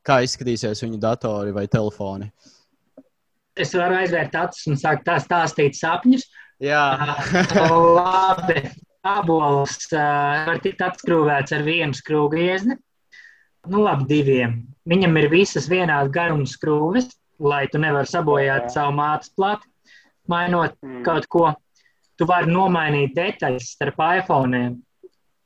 Kā 0.07 0.21
izskatīsies 0.23 0.79
viņu 0.85 1.01
datori 1.03 1.51
vai 1.51 1.65
telefoni? 1.67 2.29
Es 3.59 3.73
varu 3.75 3.97
aizvērt 3.99 4.37
acis 4.39 4.69
un 4.71 4.79
sākt 4.79 5.03
tā 5.09 5.17
stāstīt 5.19 5.75
sapņus. 5.75 6.29
Jā, 6.63 6.83
Labi, 7.99 8.63
abols 9.07 9.89
uh, 9.91 10.45
var 10.47 10.59
tikt 10.63 10.81
atskrūvēts 10.83 11.55
ar 11.55 11.63
vienu 11.67 11.95
skrūvgriezni. 11.95 12.79
Nu, 13.67 13.81
labi, 13.83 14.05
diviem. 14.07 14.61
Viņam 14.87 15.17
ir 15.19 15.29
visas 15.29 15.67
vienādas 15.69 16.11
garuma 16.13 16.47
skrūves, 16.47 17.09
lai 17.39 17.67
tu 17.71 17.79
nevari 17.81 18.07
sabojāt 18.07 18.71
savu 18.71 18.95
mātes 18.95 19.31
plati. 19.35 19.67
Mainot 20.29 20.75
Mm. 20.83 21.03
kaut 21.03 21.27
ko, 21.27 21.55
tu 22.17 22.25
vari 22.25 22.51
nomainīt 22.51 23.15
detaļas 23.15 23.73
starp 23.75 23.99
iPhone. 23.99 24.77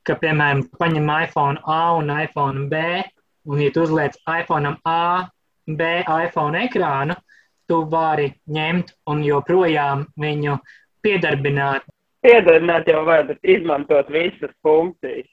Ka, 0.04 0.14
piemēram, 0.14 0.68
paņem 0.78 1.08
iPhone 1.24 1.58
A 1.64 1.94
un 1.96 2.10
iPhone 2.10 2.68
B, 2.68 3.02
un, 3.46 3.58
ja 3.60 3.70
tu 3.70 3.82
uzliec 3.82 4.14
iPhone 4.28 4.76
A, 4.84 5.28
B 5.66 6.04
iPhone 6.04 6.68
ekrānu, 6.68 7.16
tu 7.66 7.84
vari 7.88 8.34
ņemt 8.46 8.92
un 9.06 9.22
joprojām 9.24 10.06
viņu 10.20 10.58
piedarbināt. 11.02 11.82
Piedarbināt 12.24 12.86
jau 12.88 13.04
var, 13.04 13.24
bet 13.24 13.38
izmantot 13.42 14.08
visas 14.12 14.52
funkcijas. 14.62 15.28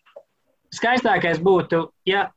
Skaistākais 0.72 1.40
būtu, 1.44 1.90
ja 2.08 2.30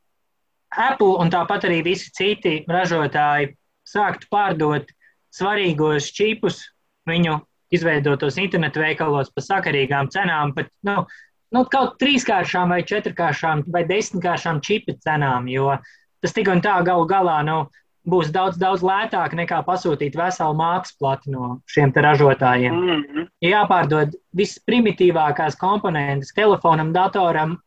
Apple 0.71 1.17
un 1.21 1.31
tāpat 1.31 1.67
arī 1.69 1.81
visi 1.85 2.11
citi 2.15 2.63
ražotāji 2.69 3.53
sāktu 3.87 4.27
pārdot 4.31 4.89
svarīgos 5.35 6.09
čipus 6.15 6.63
viņu 7.09 7.39
izveidotos 7.75 8.37
internetu 8.41 8.81
veikalos 8.83 9.31
par 9.33 9.45
sakarīgām 9.45 10.09
cenām, 10.13 10.53
pat 10.55 10.69
nu, 10.87 11.05
nu, 11.53 11.63
kaut 11.71 11.97
trīskāršām 12.01 12.71
vai 12.73 12.83
četrkāršām 12.87 13.65
vai 13.71 13.85
desmitkāršām 13.89 14.61
čipu 14.65 14.95
cenām, 15.03 15.49
jo 15.51 15.75
tas 16.23 16.35
tik 16.35 16.49
un 16.51 16.63
tā 16.65 16.77
galu 16.85 17.07
galā 17.09 17.41
nu, 17.45 17.65
būs 18.09 18.29
daudz, 18.33 18.59
daudz 18.61 18.83
lētāk 18.85 19.33
nekā 19.37 19.63
pasūtīt 19.65 20.15
veselu 20.17 20.55
mākslas 20.57 20.97
plati 20.99 21.33
no 21.33 21.59
šiem 21.71 21.93
te 21.93 22.03
ražotājiem. 22.05 22.73
Mm 22.73 23.03
-hmm. 23.03 23.27
jāpārdod 23.41 24.13
visas 24.33 24.61
primitīvākās 24.69 25.57
komponentes 25.57 26.33
telefonam, 26.33 26.93
datoram, 26.93 27.57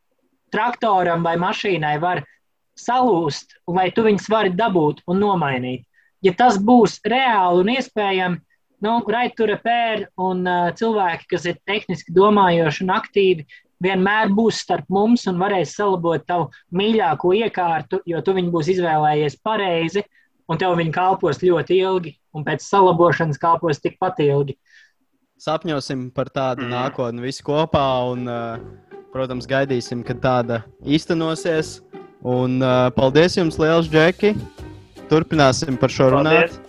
traktoram 0.52 1.22
vai 1.22 1.36
mašīnai 1.36 1.98
var 2.00 2.22
salūst, 2.80 3.56
lai 3.70 3.88
tu 3.94 4.04
viņus 4.06 4.28
vari 4.32 4.52
dabūt 4.54 5.02
un 5.08 5.22
nomainīt. 5.22 5.84
Ja 6.24 6.34
tas 6.34 6.58
būs 6.58 6.98
reāli 7.06 7.62
un 7.62 7.72
iespējams, 7.76 8.42
nu, 8.82 8.92
right 9.10 9.34
to 9.36 9.46
repair 9.46 10.06
un 10.18 10.44
uh, 10.46 10.68
cilvēki, 10.74 11.26
kas 11.32 11.46
ir 11.50 11.58
tehniski 11.66 12.14
domājoši 12.14 12.84
un 12.84 12.92
aktīvi, 12.94 13.46
vienmēr 13.82 14.30
būs 14.34 14.62
starp 14.64 14.86
mums 14.90 15.26
un 15.30 15.38
varēs 15.38 15.76
salabot 15.78 16.22
tavu 16.26 16.48
mīļāko 16.74 17.34
iekārtu, 17.42 18.02
jo 18.06 18.22
tu 18.22 18.34
viņu 18.36 18.54
būs 18.54 18.70
izvēlējies 18.74 19.38
pareizi, 19.42 20.04
un 20.48 20.58
tev 20.58 20.76
viņi 20.78 20.94
kalpos 20.94 21.42
ļoti 21.42 21.78
ilgi, 21.82 22.14
un 22.34 22.46
pēc 22.46 22.64
salabošanas 22.66 23.40
kalpos 23.42 23.82
tikpat 23.82 24.22
ilgi. 24.26 24.58
sapņosim 25.38 26.10
par 26.10 26.30
tādu 26.34 26.62
Mm. 26.62 26.66
mm. 26.66 26.74
nākotni 26.74 27.22
visi 27.22 27.42
kopā. 27.42 28.10
Un, 28.10 28.26
uh, 28.26 28.58
protams, 29.12 29.46
gaidīsim, 29.46 30.04
kad 30.04 30.18
tāda 30.20 30.64
īstenosies. 30.82 31.80
Un 32.26 32.58
uh, 32.62 32.88
paldies 32.96 33.36
jums, 33.38 33.58
liels 33.62 33.90
Džeki! 33.92 34.34
Turpināsim 35.08 35.78
par 35.78 35.92
šo 35.92 36.10
runāt. 36.16 36.48
Paldies. 36.48 36.67